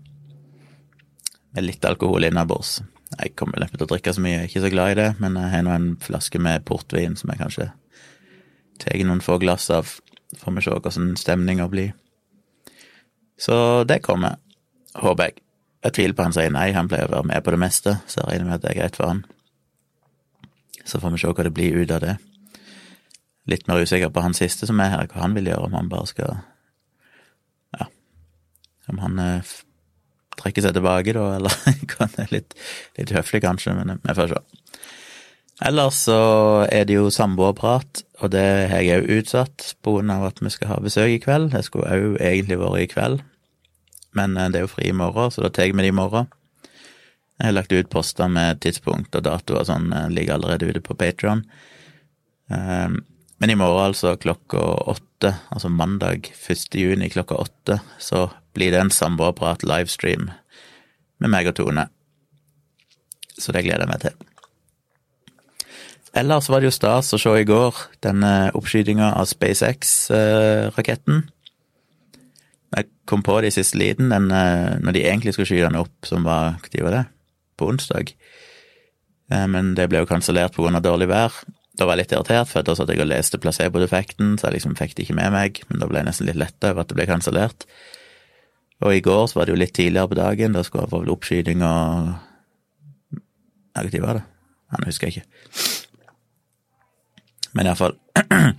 med 1.54 1.66
litt 1.66 1.84
alkohol 1.88 2.28
innabords. 2.28 2.78
Jeg 3.16 3.34
kommer 3.38 3.62
neppe 3.62 3.78
til 3.78 3.86
å 3.86 3.90
drikke 3.90 4.12
så 4.14 4.22
mye, 4.22 4.34
jeg 4.34 4.44
er 4.44 4.50
ikke 4.50 4.64
så 4.66 4.72
glad 4.72 4.92
i 4.92 4.98
det, 4.98 5.08
men 5.22 5.38
jeg 5.40 5.52
har 5.54 5.64
nå 5.64 5.72
en 5.74 5.88
flaske 6.02 6.40
med 6.42 6.66
portvin 6.68 7.16
som 7.18 7.32
jeg 7.32 7.40
kanskje 7.40 7.70
tar 8.78 9.00
noen 9.08 9.24
få 9.24 9.38
glass 9.42 9.70
av. 9.74 9.96
Får 10.38 10.54
vi 10.54 10.64
se 10.64 10.74
hvordan 10.74 11.16
stemninga 11.18 11.66
blir. 11.72 11.94
Så 13.40 13.84
det 13.88 14.02
kommer, 14.04 14.36
håper 14.98 15.30
jeg. 15.30 15.42
Jeg 15.86 15.94
tviler 15.94 16.14
på 16.18 16.24
han 16.26 16.34
sier 16.34 16.52
nei, 16.52 16.72
han 16.74 16.88
pleier 16.90 17.06
å 17.06 17.20
være 17.20 17.30
med 17.30 17.44
på 17.46 17.54
det 17.54 17.60
meste, 17.62 17.96
så 18.10 18.20
jeg 18.20 18.32
regner 18.32 18.48
med 18.48 18.56
at 18.58 18.64
det 18.64 18.72
er 18.72 18.80
greit 18.80 18.98
for 18.98 19.12
han. 19.12 19.22
Så 20.84 20.98
får 21.00 21.14
vi 21.14 21.20
se 21.22 21.30
hva 21.30 21.46
det 21.46 21.54
blir 21.54 21.78
ut 21.78 21.92
av 21.94 22.02
det. 22.02 22.16
Litt 23.48 23.68
mer 23.68 23.80
usikker 23.80 24.12
på 24.12 24.24
han 24.24 24.36
siste 24.36 24.68
som 24.68 24.80
er 24.84 24.92
her, 24.92 25.08
hva 25.08 25.24
han 25.24 25.36
vil 25.36 25.48
gjøre, 25.50 25.70
om 25.70 25.78
han 25.78 25.90
bare 25.92 26.10
skal 26.10 26.38
Ja, 27.78 27.88
om 28.92 29.00
han 29.04 29.18
eh, 29.22 29.56
trekker 30.38 30.64
seg 30.64 30.76
tilbake, 30.76 31.16
da, 31.16 31.26
eller 31.38 31.54
hva 31.88 32.08
det 32.14 32.24
er 32.26 32.34
litt, 32.34 32.56
litt 33.00 33.14
høflig, 33.16 33.42
kanskje, 33.46 33.76
men 33.78 33.96
eh, 33.96 34.02
vi 34.04 34.16
får 34.18 34.34
se. 34.34 34.44
Ellers 35.68 36.04
så 36.06 36.18
er 36.70 36.84
det 36.86 36.94
jo 36.94 37.08
samboerprat, 37.10 38.04
og 38.22 38.30
det 38.30 38.46
har 38.70 38.84
jeg 38.84 39.02
òg 39.02 39.08
utsatt 39.16 39.72
pga. 39.82 40.18
at 40.28 40.38
vi 40.38 40.52
skal 40.54 40.70
ha 40.70 40.76
besøk 40.82 41.10
i 41.10 41.18
kveld. 41.18 41.50
Det 41.50 41.64
skulle 41.66 41.90
òg 41.90 42.20
egentlig 42.22 42.60
vært 42.60 42.82
i 42.84 42.90
kveld, 42.92 43.22
men 44.14 44.36
eh, 44.36 44.50
det 44.52 44.60
er 44.60 44.68
jo 44.68 44.74
fri 44.74 44.90
i 44.92 44.96
morgen, 44.96 45.32
så 45.34 45.42
da 45.42 45.50
tar 45.50 45.72
vi 45.72 45.82
det 45.82 45.90
i 45.90 45.98
morgen. 46.02 46.30
Jeg 47.38 47.52
har 47.52 47.54
lagt 47.54 47.72
ut 47.72 47.90
poster 47.90 48.26
med 48.30 48.58
tidspunkt 48.62 49.14
og 49.14 49.22
dato 49.22 49.58
og 49.58 49.66
sånn, 49.66 49.92
eh, 49.94 50.10
ligger 50.10 50.38
allerede 50.38 50.70
ute 50.70 50.82
på 50.82 50.96
Patron. 50.98 51.44
Ehm, 52.50 53.04
men 53.38 53.50
i 53.50 53.56
morgen, 53.58 53.92
altså 53.92 54.16
klokka 54.18 54.60
åtte, 54.90 55.34
altså 55.54 55.70
mandag 55.70 56.30
1. 56.34 56.74
juni 56.74 57.10
klokka 57.12 57.38
åtte, 57.38 57.80
så 57.98 58.28
blir 58.56 58.74
det 58.74 58.80
en 58.82 58.94
samboerprat 58.94 59.62
livestream 59.66 60.30
med 61.18 61.30
meg 61.30 61.50
og 61.50 61.58
Tone. 61.58 61.86
Så 63.38 63.54
det 63.54 63.64
gleder 63.66 63.86
jeg 63.86 63.92
meg 63.92 64.02
til. 64.02 64.16
Ellers 66.18 66.48
var 66.50 66.60
det 66.60 66.70
jo 66.70 66.74
stas 66.74 67.12
å 67.14 67.20
se 67.20 67.34
i 67.38 67.46
går 67.46 67.76
denne 68.02 68.50
oppskytinga 68.58 69.12
av 69.20 69.28
SpaceX-raketten. 69.30 71.28
Jeg 72.74 72.88
kom 73.08 73.22
på 73.24 73.36
det 73.40 73.52
i 73.52 73.56
siste 73.60 73.78
liten, 73.78 74.10
den, 74.10 74.30
eh, 74.32 74.78
når 74.82 74.96
de 74.96 75.04
egentlig 75.04 75.36
skulle 75.36 75.46
skyte 75.46 75.68
den 75.68 75.78
opp, 75.78 75.94
som 76.04 76.24
var 76.24 76.58
Når 76.58 76.84
var 76.84 76.90
det? 76.90 77.06
på 77.58 77.68
onsdag. 77.68 78.14
Eh, 79.30 79.46
men 79.46 79.74
det 79.74 79.88
ble 79.90 79.98
jo 80.02 80.06
kansellert 80.06 80.54
pga. 80.54 80.80
dårlig 80.80 81.08
vær. 81.08 81.32
Da 81.78 81.86
var 81.86 81.94
jeg 81.94 82.04
litt 82.04 82.14
irritert, 82.16 82.50
for 82.50 82.66
da 82.66 82.74
satt 82.74 82.90
jeg 82.90 83.02
og 83.04 83.10
leste 83.10 83.38
placebo-defekten, 83.42 84.36
så 84.38 84.48
jeg 84.48 84.58
liksom 84.58 84.74
fikk 84.78 84.96
det 84.96 85.06
ikke 85.06 85.18
med 85.18 85.30
meg, 85.34 85.60
men 85.68 85.82
da 85.82 85.86
ble 85.90 86.02
jeg 86.02 86.08
nesten 86.10 86.26
litt 86.28 86.40
letta 86.40 86.72
over 86.72 86.82
at 86.82 86.90
det 86.90 86.98
ble 86.98 87.06
kansellert. 87.10 87.68
Og 88.82 88.94
i 88.94 89.02
går 89.02 89.24
så 89.30 89.38
var 89.38 89.46
det 89.46 89.54
jo 89.54 89.60
litt 89.62 89.74
tidligere 89.78 90.10
på 90.10 90.18
dagen, 90.18 90.54
da 90.54 90.64
skulle 90.66 90.86
jeg 90.86 90.94
få 90.94 91.04
oppskyting 91.14 91.62
og 91.66 92.16
når 93.78 94.00
var 94.02 94.18
det? 94.18 94.24
Han 94.74 94.84
husker 94.88 95.06
jeg 95.08 95.22
ikke. 95.22 95.28
Men 97.54 97.70
iallfall 97.70 97.96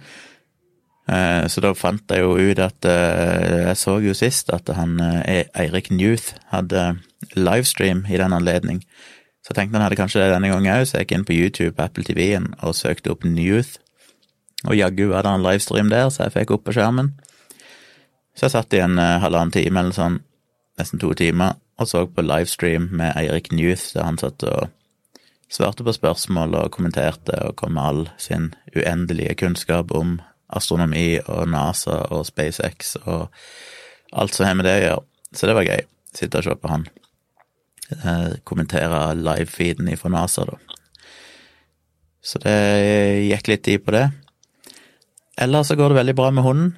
Eh, 1.09 1.45
så 1.49 1.61
da 1.63 1.71
fant 1.73 2.11
jeg 2.13 2.21
jo 2.21 2.35
ut 2.37 2.59
at 2.61 2.85
eh, 2.85 3.63
Jeg 3.63 3.77
så 3.81 3.95
jo 4.03 4.11
sist 4.13 4.51
at 4.53 4.69
han 4.77 4.99
eh, 5.01 5.47
Eirik 5.57 5.87
Newth 5.89 6.35
hadde 6.51 6.99
livestream 7.33 8.03
i 8.05 8.19
den 8.21 8.35
anledning. 8.35 8.83
Så 9.49 9.55
jeg 9.55 9.63
tenkte 9.63 9.79
han 9.79 9.87
hadde 9.87 9.97
kanskje 9.97 10.21
det 10.21 10.33
denne 10.35 10.51
gangen 10.51 10.75
òg, 10.75 10.83
så 10.85 10.99
jeg 10.99 11.07
gikk 11.07 11.15
inn 11.17 11.23
på 11.25 11.33
YouTube 11.33 11.71
på 11.73 11.87
Apple 11.87 12.05
TV-en 12.05 12.51
og 12.61 12.75
søkte 12.77 13.09
opp 13.09 13.23
Newth. 13.25 13.79
Og 14.67 14.75
jaggu 14.77 15.07
hadde 15.15 15.31
han 15.33 15.41
livestream 15.41 15.89
der, 15.89 16.11
så 16.13 16.27
jeg 16.27 16.35
fikk 16.35 16.53
opp 16.53 16.67
på 16.67 16.75
skjermen. 16.77 17.15
Så 18.37 18.45
jeg 18.45 18.53
satt 18.53 18.77
i 18.77 18.83
en 18.83 19.01
halvannen 19.01 19.55
time 19.55 19.81
eller 19.81 19.95
sånn, 19.97 20.19
nesten 20.77 21.01
to 21.01 21.15
timer, 21.17 21.57
og 21.81 21.89
så 21.89 22.03
på 22.05 22.21
livestream 22.21 22.91
med 22.93 23.17
Eirik 23.17 23.49
Newth, 23.49 23.89
der 23.95 24.05
han 24.05 24.21
satt 24.21 24.45
og 24.45 24.69
svarte 25.49 25.81
på 25.83 25.97
spørsmål 25.97 26.53
og 26.59 26.71
kommenterte 26.75 27.33
og 27.47 27.57
kom 27.57 27.73
med 27.73 27.89
all 27.89 28.05
sin 28.21 28.51
uendelige 28.75 29.33
kunnskap 29.41 29.89
om 29.97 30.19
astronomi 30.53 31.17
og 31.25 31.49
NASA 31.49 32.03
og 32.13 32.27
SpaceX 32.29 32.95
og 33.01 33.33
alt 34.13 34.37
som 34.37 34.45
har 34.45 34.61
med 34.61 34.69
det 34.69 34.77
å 34.77 34.85
gjøre. 34.85 35.03
Så 35.33 35.49
det 35.49 35.57
var 35.57 35.69
gøy. 35.69 35.85
Sitte 36.13 36.41
og 36.41 36.45
se 36.45 36.55
på 36.57 36.71
han. 36.71 36.87
Eh, 37.89 38.37
kommentere 38.45 39.15
livefeeden 39.17 39.89
fra 39.97 40.11
NASA, 40.13 40.45
da. 40.45 40.57
Så 42.21 42.41
det 42.43 42.57
gikk 43.25 43.49
litt 43.49 43.63
tid 43.65 43.85
på 43.85 43.95
det. 43.95 44.05
Ellers 45.39 45.71
så 45.71 45.77
går 45.79 45.89
det 45.89 46.01
veldig 46.01 46.15
bra 46.19 46.29
med 46.35 46.45
hunden. 46.45 46.75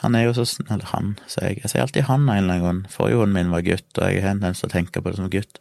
Han 0.00 0.16
er 0.16 0.24
jo 0.24 0.32
så 0.32 0.46
snill 0.48 0.72
Eller 0.72 0.88
han, 0.94 1.10
sier 1.28 1.50
jeg. 1.50 1.60
Jeg 1.62 1.72
sier 1.72 1.84
alltid 1.84 2.08
han 2.08 2.28
en 2.28 2.36
eller 2.36 2.54
annen 2.54 2.64
gang. 2.64 2.80
Forrige 2.92 3.20
hunden 3.20 3.36
min 3.36 3.52
var 3.52 3.64
gutt, 3.64 3.90
og 3.96 4.08
jeg 4.08 4.24
har 4.24 4.34
en 4.34 4.40
tendens 4.40 4.60
til 4.60 5.00
å 5.00 5.02
på 5.02 5.10
det 5.10 5.16
som 5.16 5.30
gutt. 5.30 5.60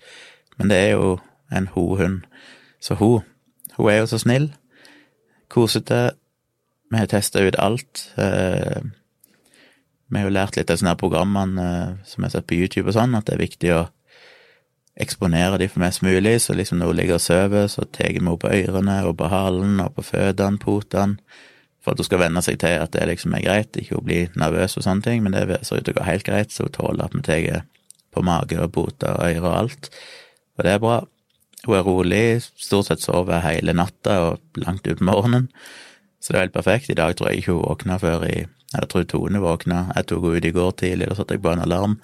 Men 0.58 0.72
det 0.72 0.78
er 0.78 0.90
jo 0.96 1.20
en 1.52 1.68
ho-hund. 1.76 2.24
Så 2.80 2.96
hun, 3.00 3.28
hun 3.78 3.92
er 3.92 4.02
jo 4.02 4.10
så 4.12 4.20
snill. 4.20 4.50
Kosete, 5.50 6.14
vi 6.92 6.98
har 6.98 7.08
testa 7.12 7.44
ut 7.44 7.60
alt. 7.60 8.10
Eh, 8.18 8.82
vi 10.10 10.18
har 10.18 10.26
jo 10.26 10.34
lært 10.34 10.58
litt 10.58 10.72
av 10.72 10.80
sånne 10.82 10.98
programmene 10.98 11.70
eh, 11.70 11.96
som 12.06 12.24
jeg 12.24 12.30
har 12.30 12.36
sett 12.40 12.50
på 12.50 12.58
YouTube 12.58 12.90
og 12.90 12.98
sånn, 12.98 13.16
at 13.16 13.28
det 13.28 13.36
er 13.38 13.46
viktig 13.46 13.74
å 13.76 13.84
eksponere 15.00 15.60
de 15.62 15.68
for 15.70 15.84
mest 15.84 16.02
mulig. 16.06 16.42
Så 16.42 16.56
liksom 16.58 16.80
når 16.80 16.92
hun 16.92 17.00
ligger 17.02 17.20
og 17.20 17.22
sover, 17.22 17.68
så 17.68 17.86
tar 17.86 18.14
vi 18.14 18.20
henne 18.20 18.38
på 18.40 18.52
ørene 18.52 18.98
og 19.08 19.18
på 19.20 19.30
halen 19.32 19.80
og 19.84 19.94
på 19.98 20.06
føttene, 20.12 20.62
potene, 20.62 21.20
for 21.84 21.94
at 21.94 22.02
hun 22.02 22.10
skal 22.10 22.24
venne 22.24 22.42
seg 22.44 22.60
til 22.60 22.80
at 22.82 22.92
det 22.96 23.06
liksom 23.08 23.36
er 23.38 23.46
greit, 23.46 23.78
ikke 23.78 24.00
hun 24.00 24.08
blir 24.08 24.34
nervøs 24.40 24.76
og 24.78 24.84
sånne 24.84 25.06
ting, 25.06 25.24
men 25.24 25.36
det 25.36 25.62
ser 25.64 25.80
ut 25.80 25.88
til 25.88 25.96
å 25.96 26.00
gå 26.02 26.08
helt 26.10 26.28
greit, 26.28 26.52
så 26.52 26.68
hun 26.68 26.76
tåler 26.76 27.06
at 27.06 27.16
vi 27.16 27.24
tar 27.24 27.62
på 28.14 28.24
mage 28.26 28.58
og 28.60 28.74
poter 28.76 29.16
og 29.16 29.30
ører 29.30 29.48
og 29.48 29.56
alt. 29.56 29.90
Og 30.58 30.66
det 30.66 30.74
er 30.74 30.84
bra. 30.84 30.98
Hun 31.66 31.76
er 31.76 31.86
rolig, 31.88 32.24
stort 32.60 32.90
sett 32.90 33.04
sover 33.04 33.44
hele 33.44 33.76
natta 33.76 34.16
og 34.28 34.60
langt 34.60 34.88
ut 34.88 35.00
på 35.00 35.08
morgenen. 35.08 35.50
Så 36.20 36.34
det 36.34 36.38
er 36.38 36.48
helt 36.48 36.56
perfekt. 36.56 36.90
I 36.92 36.98
dag 37.00 37.16
tror 37.16 37.30
jeg 37.30 37.42
ikke 37.42 37.56
hun 37.56 37.68
våkna 37.68 38.00
før 38.00 38.26
i 38.28 38.48
Jeg 38.70 38.90
tror 38.90 39.06
Tone 39.10 39.40
våkna. 39.42 39.92
Jeg 39.96 40.06
tok 40.06 40.24
henne 40.24 40.38
ut 40.38 40.46
i 40.46 40.52
går 40.54 40.72
tidlig, 40.78 41.08
da 41.10 41.16
satte 41.18 41.34
jeg 41.34 41.42
på 41.42 41.54
en 41.54 41.64
alarm. 41.64 41.96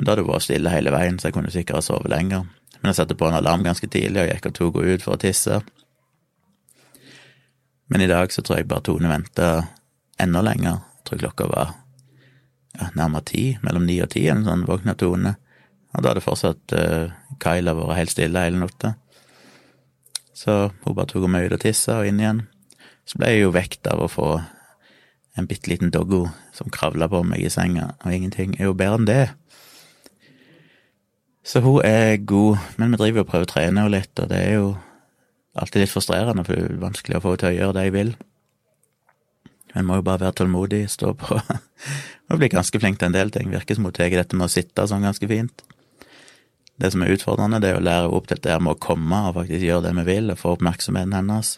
Men 0.00 0.06
da 0.06 0.14
hadde 0.14 0.22
det 0.22 0.32
vært 0.32 0.44
stille 0.46 0.70
hele 0.72 0.92
veien, 0.94 1.18
så 1.20 1.28
jeg 1.28 1.34
kunne 1.36 1.50
sikkert 1.52 1.84
sove 1.84 2.08
lenger. 2.08 2.46
Men 2.80 2.88
jeg 2.88 2.96
satte 2.96 3.16
på 3.20 3.26
en 3.28 3.34
alarm 3.36 3.60
ganske 3.66 3.84
tidlig 3.92 4.22
og 4.22 4.30
gikk 4.30 4.46
og 4.48 4.54
tok 4.56 4.78
henne 4.80 4.94
ut 4.96 5.02
for 5.04 5.12
å 5.12 5.20
tisse. 5.20 5.58
Men 7.92 8.00
i 8.00 8.06
dag 8.08 8.32
så 8.32 8.40
tror 8.40 8.62
jeg 8.62 8.68
bare 8.70 8.86
Tone 8.86 9.10
venta 9.10 9.50
enda 10.24 10.40
lenger. 10.46 10.78
Jeg 10.80 11.04
tror 11.04 11.20
klokka 11.20 11.48
var 11.50 11.74
ja, 12.78 12.88
nærmere 12.96 13.26
ti, 13.28 13.44
mellom 13.60 13.84
ni 13.84 13.98
og 14.00 14.08
ti, 14.14 14.22
en 14.32 14.40
sånn 14.46 14.64
våkna 14.70 14.94
Tone. 14.96 15.34
Og 15.92 16.00
da 16.00 16.14
hadde 16.14 16.24
fortsatt 16.24 16.76
uh, 16.80 17.12
Kyla 17.44 17.76
vært 17.76 17.98
helt 17.98 18.14
stille 18.14 18.46
hele 18.46 18.62
natta. 18.62 18.94
Så 20.32 20.70
hun 20.86 20.96
bare 20.96 21.12
tok 21.12 21.28
meg 21.28 21.50
ut 21.50 21.58
og 21.58 21.60
tissa 21.66 21.98
og 22.00 22.08
inn 22.08 22.24
igjen. 22.24 22.46
Så 23.04 23.20
ble 23.20 23.34
jeg 23.34 23.44
jo 23.44 23.52
vekt 23.52 23.84
av 23.92 24.00
å 24.00 24.08
få 24.08 24.30
en 25.36 25.52
bitte 25.52 25.68
liten 25.68 25.92
doggo 25.92 26.24
som 26.56 26.72
kravla 26.72 27.12
på 27.12 27.20
meg 27.28 27.44
i 27.44 27.52
senga, 27.52 27.98
og 28.00 28.16
ingenting 28.16 28.56
er 28.56 28.70
jo 28.70 28.78
bedre 28.80 29.02
enn 29.02 29.12
det. 29.12 29.22
Så 31.46 31.62
hun 31.64 31.80
er 31.84 32.18
god, 32.28 32.58
men 32.76 32.92
vi 32.92 33.00
driver 33.00 33.24
og 33.24 33.30
prøver 33.30 33.46
å 33.48 33.50
trene 33.50 33.82
henne 33.82 33.92
litt, 33.94 34.12
og 34.20 34.28
det 34.30 34.40
er 34.44 34.58
jo 34.58 34.66
alltid 35.60 35.84
litt 35.84 35.92
frustrerende, 35.92 36.44
for 36.44 36.56
det 36.56 36.66
er 36.68 36.82
vanskelig 36.82 37.18
å 37.18 37.24
få 37.24 37.32
henne 37.32 37.42
til 37.42 37.50
å 37.50 37.56
gjøre 37.56 37.76
det 37.76 37.86
jeg 37.86 37.96
vil. 37.96 38.12
En 39.78 39.86
må 39.86 40.00
jo 40.00 40.06
bare 40.06 40.24
være 40.24 40.36
tålmodig, 40.40 40.84
stå 40.90 41.14
på 41.18 41.38
og 42.30 42.38
bli 42.40 42.50
ganske 42.50 42.80
flink 42.82 43.00
til 43.00 43.10
en 43.10 43.16
del 43.16 43.32
ting. 43.34 43.50
Virker 43.52 43.78
som 43.78 43.86
hun 43.86 43.94
tar 43.94 44.12
dette 44.12 44.36
med 44.36 44.48
å 44.48 44.52
sitte 44.52 44.86
sånn 44.90 45.06
ganske 45.06 45.30
fint. 45.30 45.64
Det 46.80 46.90
som 46.92 47.02
er 47.04 47.12
utfordrende, 47.14 47.60
det 47.62 47.72
er 47.72 47.80
å 47.80 47.84
lære 47.84 48.12
opp 48.12 48.28
til 48.28 48.38
dette 48.38 48.60
med 48.62 48.76
å 48.76 48.82
komme 48.82 49.24
og 49.28 49.36
faktisk 49.36 49.66
gjøre 49.66 49.88
det 49.88 49.96
vi 50.00 50.06
vil, 50.08 50.32
og 50.32 50.40
få 50.40 50.54
oppmerksomheten 50.56 51.16
hennes. 51.16 51.54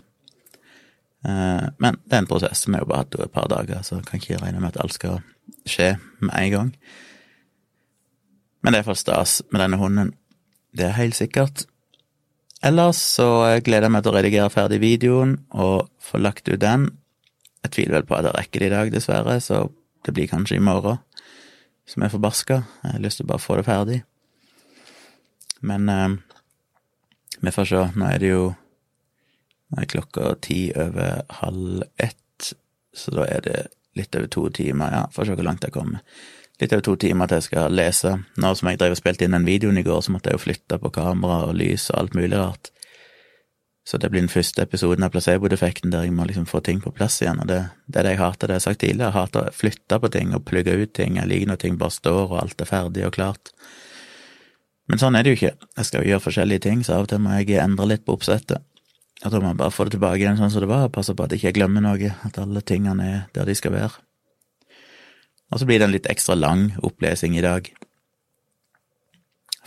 Eh, 1.23 1.69
men 1.79 1.99
det 2.03 2.17
er 2.17 2.25
en 2.25 2.31
prosess. 2.31 2.67
Vi 2.67 2.75
har 2.75 2.83
jo 2.83 2.91
bare 2.91 3.05
hatt 3.05 3.17
henne 3.17 3.29
et 3.31 3.37
par 3.37 3.49
dager, 3.53 3.85
så 3.87 4.01
kan 4.07 4.21
ikke 4.21 4.41
regne 4.43 4.63
med 4.63 4.73
at 4.73 4.83
alt 4.83 4.97
skal 4.99 5.23
skje 5.69 5.95
med 6.21 6.35
en 6.37 6.53
gang. 6.57 6.75
Men 8.63 8.75
det 8.75 8.83
er 8.83 8.89
for 8.89 8.99
stas 8.99 9.41
med 9.51 9.63
denne 9.65 9.79
hunden. 9.81 10.13
Det 10.73 10.87
er 10.89 10.99
helt 10.99 11.19
sikkert. 11.19 11.67
Ellers 12.63 13.01
så 13.19 13.29
gleder 13.65 13.89
jeg 13.89 13.95
meg 13.95 14.05
til 14.05 14.13
å 14.13 14.17
redigere 14.17 14.53
ferdig 14.55 14.79
videoen 14.83 15.37
og 15.51 15.89
få 16.03 16.21
lagt 16.23 16.49
ut 16.49 16.61
den. 16.63 16.91
Jeg 17.67 17.75
tviler 17.75 17.99
vel 17.99 18.07
på 18.07 18.19
at 18.19 18.29
jeg 18.29 18.37
rekker 18.39 18.63
det 18.63 18.69
i 18.69 18.75
dag, 18.75 18.93
dessverre, 18.95 19.39
så 19.43 19.65
det 20.07 20.15
blir 20.15 20.31
kanskje 20.31 20.59
i 20.59 20.63
morgen 20.63 21.01
som 21.91 22.05
er 22.07 22.13
forbaska. 22.13 22.63
Jeg 22.85 22.97
har 22.97 23.03
lyst 23.03 23.19
til 23.21 23.27
å 23.27 23.33
bare 23.33 23.43
få 23.43 23.59
det 23.59 23.67
ferdig. 23.67 23.99
Men 25.67 25.89
eh, 25.91 26.15
vi 27.43 27.55
får 27.55 27.71
se. 27.71 27.83
Nå 27.99 28.09
er 28.09 28.23
det 28.23 28.31
jo 28.31 28.45
nå 29.73 29.81
er 29.81 29.89
klokka 29.89 30.35
ti 30.45 30.67
over 30.77 31.23
halv 31.41 31.83
ett, 31.97 32.53
så 32.93 33.15
da 33.17 33.25
er 33.25 33.45
det 33.47 33.59
litt 33.97 34.15
over 34.17 34.29
to 34.29 34.47
timer, 34.53 34.93
ja, 34.93 35.03
får 35.13 35.31
se 35.31 35.37
hvor 35.39 35.47
langt 35.47 35.65
jeg 35.65 35.75
kommer. 35.75 36.03
Litt 36.63 36.73
over 36.77 36.85
to 36.87 36.93
timer 36.95 37.27
til 37.27 37.41
jeg 37.41 37.49
skal 37.49 37.75
lese. 37.75 38.13
Nå 38.39 38.53
som 38.55 38.69
jeg 38.71 38.79
drev 38.79 38.95
og 38.95 39.01
spilte 39.01 39.27
inn 39.27 39.35
den 39.35 39.49
videoen 39.49 39.81
i 39.81 39.83
går, 39.83 40.05
så 40.05 40.13
måtte 40.15 40.31
jeg 40.31 40.39
jo 40.39 40.45
flytte 40.45 40.79
på 40.79 40.93
kamera 40.95 41.49
og 41.49 41.57
lys 41.59 41.89
og 41.91 41.99
alt 41.99 42.15
mulig 42.15 42.39
rart. 42.39 42.71
Så 43.83 43.99
det 43.99 44.13
blir 44.13 44.23
den 44.23 44.31
første 44.31 44.63
episoden 44.63 45.03
av 45.03 45.11
placebo-defekten 45.11 45.91
der 45.91 46.05
jeg 46.07 46.15
må 46.15 46.23
liksom 46.29 46.47
få 46.47 46.61
ting 46.63 46.79
på 46.85 46.93
plass 46.95 47.17
igjen, 47.19 47.41
og 47.43 47.49
det, 47.51 47.65
det 47.91 47.99
er 47.99 48.07
det 48.07 48.13
jeg 48.15 48.21
hater, 48.21 48.47
det 48.47 48.55
jeg 48.55 48.61
har 48.61 48.67
sagt 48.69 48.81
tidligere. 48.85 49.09
Jeg 49.09 49.17
hater 49.17 49.49
å 49.49 49.57
flytte 49.59 49.99
på 50.05 50.11
ting 50.15 50.37
og 50.37 50.45
plugge 50.47 50.77
ut 50.79 50.93
ting. 50.95 51.19
Jeg 51.19 51.31
liker 51.33 51.51
når 51.51 51.59
ting 51.65 51.81
bare 51.81 51.97
står 51.97 52.23
og 52.29 52.37
alt 52.45 52.63
er 52.63 52.71
ferdig 52.71 53.09
og 53.09 53.17
klart. 53.19 53.51
Men 54.87 55.03
sånn 55.03 55.19
er 55.19 55.27
det 55.27 55.35
jo 55.35 55.41
ikke. 55.41 55.53
Jeg 55.81 55.91
skal 55.91 56.07
jo 56.07 56.13
gjøre 56.13 56.27
forskjellige 56.29 56.67
ting, 56.69 56.87
så 56.87 56.95
av 57.01 57.09
og 57.09 57.11
til 57.11 57.25
må 57.27 57.35
jeg 57.41 57.59
endre 57.65 57.91
litt 57.91 58.07
på 58.07 58.15
oppsettet. 58.15 58.63
Jeg 59.19 59.35
tror 59.35 59.43
man 59.43 59.59
bare 59.59 59.75
får 59.75 59.91
det 59.91 59.97
tilbake 59.97 60.23
igjen 60.23 60.39
sånn 60.39 60.55
som 60.55 60.63
det 60.63 60.71
var, 60.71 60.87
og 60.87 60.95
passer 60.95 61.19
på 61.19 61.27
at 61.27 61.35
jeg 61.35 61.43
ikke 61.43 61.59
glemmer 61.59 61.83
noe, 61.83 62.15
at 62.23 62.39
alle 62.43 62.63
tingene 62.63 63.11
er 63.11 63.21
der 63.35 63.51
de 63.51 63.59
skal 63.59 63.75
være. 63.75 63.99
Og 65.53 65.61
så 65.61 65.69
blir 65.69 65.81
det 65.81 65.89
en 65.89 65.95
litt 65.95 66.09
ekstra 66.11 66.37
lang 66.39 66.71
opplesing 66.81 67.37
i 67.37 67.45
dag. 67.45 67.69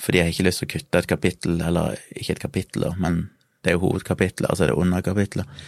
Fordi 0.01 0.19
jeg 0.19 0.27
har 0.27 0.33
ikke 0.33 0.47
lyst 0.47 0.61
til 0.61 0.67
å 0.67 0.73
kutte 0.73 1.01
et 1.01 1.09
kapittel, 1.09 1.59
eller 1.61 1.99
ikke 2.17 2.35
et 2.35 2.45
kapittel, 2.47 2.87
men 2.99 3.27
det 3.63 3.71
er 3.71 3.77
jo 3.77 3.85
hovedkapitlet, 3.85 4.49
altså 4.49 4.65
er 4.65 4.73
det 4.73 4.79
underkapitlet. 4.81 5.65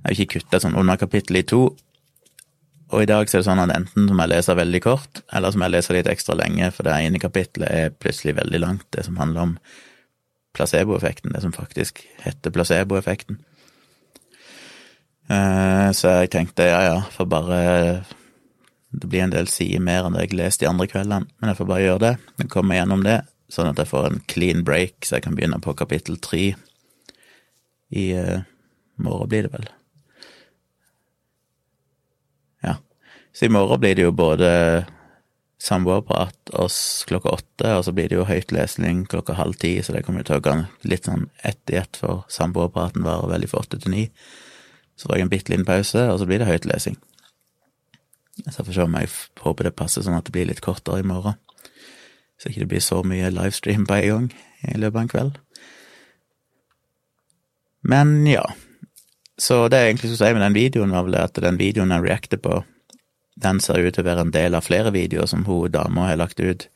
Jeg 0.00 0.06
har 0.06 0.16
ikke 0.16 0.38
kutta 0.38 0.56
et 0.56 0.64
sånt 0.64 0.78
underkapittel 0.80 1.40
i 1.40 1.46
to, 1.48 1.62
og 2.90 3.04
i 3.04 3.06
dag 3.06 3.28
så 3.30 3.38
er 3.38 3.42
det 3.42 3.46
sånn 3.46 3.62
at 3.62 3.72
enten 3.74 4.08
som 4.10 4.20
jeg 4.22 4.32
leser 4.32 4.58
veldig 4.58 4.80
kort, 4.82 5.20
eller 5.36 5.54
som 5.54 5.62
jeg 5.64 5.74
leser 5.74 5.96
litt 5.96 6.10
ekstra 6.10 6.36
lenge, 6.38 6.70
for 6.74 6.86
det 6.86 6.96
ene 6.96 7.22
kapitlet 7.22 7.68
er 7.70 7.92
plutselig 7.94 8.34
veldig 8.40 8.60
langt, 8.62 8.86
det 8.96 9.04
som 9.06 9.20
handler 9.20 9.44
om 9.44 9.52
placeboeffekten, 10.56 11.34
det 11.34 11.44
som 11.44 11.54
faktisk 11.54 12.02
heter 12.24 12.54
placeboeffekten. 12.54 13.38
Eh, 15.30 15.90
så 15.94 16.16
jeg 16.16 16.32
tenkte 16.34 16.66
ja, 16.66 16.80
ja, 16.88 16.96
får 17.14 17.28
bare 17.30 17.60
Det 18.90 19.06
blir 19.06 19.22
en 19.22 19.34
del 19.34 19.48
sider 19.50 19.82
mer 19.82 20.06
enn 20.06 20.16
det 20.16 20.26
jeg 20.26 20.38
leste 20.38 20.64
de 20.64 20.70
andre 20.70 20.88
kveldene, 20.90 21.28
men 21.38 21.52
jeg 21.52 21.58
får 21.60 21.68
bare 21.70 21.84
gjøre 21.84 22.02
det. 22.04 22.14
Jeg 22.42 22.50
kommer 22.50 22.78
gjennom 22.80 23.04
det, 23.06 23.18
sånn 23.52 23.70
at 23.70 23.78
jeg 23.78 23.90
får 23.90 24.08
en 24.08 24.22
clean 24.30 24.64
break, 24.66 25.04
så 25.06 25.18
jeg 25.18 25.26
kan 25.26 25.36
begynne 25.38 25.60
på 25.62 25.76
kapittel 25.78 26.18
tre 26.22 26.54
i 27.90 28.06
uh, 28.14 28.42
morgen, 28.98 29.30
blir 29.30 29.46
det 29.46 29.52
vel. 29.54 29.68
Ja. 32.66 32.76
Så 33.34 33.46
i 33.46 33.52
morgen 33.52 33.82
blir 33.82 33.94
det 33.98 34.06
jo 34.08 34.14
både 34.14 34.50
samboerprat 35.60 36.50
oss 36.58 37.04
klokka 37.06 37.34
åtte, 37.36 37.74
og 37.76 37.84
så 37.86 37.94
blir 37.94 38.10
det 38.10 38.18
jo 38.18 38.26
høytlesning 38.26 39.04
klokka 39.10 39.36
halv 39.38 39.58
ti, 39.60 39.76
så 39.84 39.94
det 39.94 40.02
kommer 40.06 40.26
til 40.26 40.38
å 40.38 40.44
gå 40.44 40.54
litt 40.88 41.06
sånn 41.06 41.28
ett 41.46 41.62
i 41.70 41.78
ett, 41.78 42.00
for 42.00 42.24
samboerpraten 42.32 43.04
varer 43.06 43.34
veldig 43.34 43.50
fra 43.52 43.62
åtte 43.62 43.78
til 43.82 43.94
ni. 43.94 44.06
Så 44.96 45.08
får 45.08 45.18
jeg 45.18 45.26
en 45.26 45.32
bitte 45.32 45.52
liten 45.52 45.68
pause, 45.68 46.06
og 46.10 46.18
så 46.20 46.28
blir 46.28 46.42
det 46.42 46.48
høytlesing. 46.48 46.98
Så 48.50 48.64
får 48.64 48.76
se 48.76 48.86
om 48.86 48.96
jeg 48.98 49.10
håper 49.44 49.68
det 49.68 49.76
passer 49.78 50.04
sånn 50.04 50.18
at 50.18 50.26
det 50.28 50.34
blir 50.34 50.48
litt 50.48 50.62
kortere 50.64 51.02
i 51.02 51.06
morgen. 51.06 51.38
Så 52.40 52.50
ikke 52.50 52.64
det 52.64 52.70
blir 52.72 52.84
så 52.84 53.02
mye 53.04 53.30
livestream 53.34 53.86
på 53.88 53.98
en 53.98 54.08
gang 54.08 54.28
i 54.70 54.78
løpet 54.78 54.96
av 54.96 55.02
en 55.02 55.12
kveld. 55.12 55.38
Men 57.90 58.14
ja. 58.28 58.44
Så 59.40 59.66
det 59.72 59.80
jeg 59.80 59.92
egentlig 59.92 60.10
skulle 60.10 60.28
si 60.28 60.36
med 60.36 60.44
den 60.44 60.56
videoen, 60.56 60.92
var 60.92 61.06
vel 61.06 61.16
at 61.20 61.40
den 61.40 61.60
videoen 61.60 61.92
jeg 61.94 62.04
reacter 62.04 62.40
på, 62.40 62.62
den 63.40 63.60
ser 63.64 63.80
ut 63.80 63.94
til 63.96 64.04
å 64.04 64.08
være 64.10 64.26
en 64.26 64.34
del 64.34 64.56
av 64.56 64.66
flere 64.66 64.92
videoer 64.92 65.28
som 65.30 65.46
hun 65.46 65.72
dama 65.72 66.10
har 66.10 66.20
lagt 66.20 66.40
ut. 66.40 66.66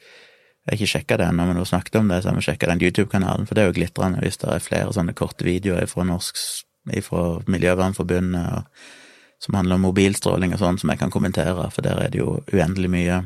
Jeg 0.64 0.70
har 0.70 0.78
ikke 0.78 0.92
sjekka 0.94 1.18
det 1.20 1.26
ennå, 1.28 1.44
men 1.44 1.60
hun 1.60 1.68
snakket 1.68 1.98
om 2.00 2.08
det, 2.08 2.22
så 2.22 2.30
jeg 2.30 2.38
må 2.38 2.44
sjekke 2.44 2.70
den 2.70 2.80
YouTube-kanalen, 2.80 3.44
for 3.44 3.56
det 3.56 3.64
er 3.64 3.68
jo 3.68 3.76
glitrende 3.76 4.22
hvis 4.24 4.40
det 4.40 4.48
er 4.48 4.64
flere 4.64 4.94
sånne 4.96 5.12
korte 5.16 5.44
videoer 5.44 5.84
fra 5.90 6.06
norsk 6.08 6.40
fra 7.04 7.24
Miljøvernforbundet 7.48 8.48
og, 8.58 8.84
som 9.44 9.58
handler 9.58 9.76
om 9.76 9.84
mobilstråling 9.84 10.54
og 10.54 10.62
sånn, 10.62 10.78
som 10.80 10.92
jeg 10.92 11.02
kan 11.02 11.12
kommentere, 11.12 11.68
for 11.74 11.84
der 11.84 12.00
er 12.00 12.12
det 12.12 12.22
jo 12.22 12.38
uendelig 12.54 12.90
mye 12.92 13.20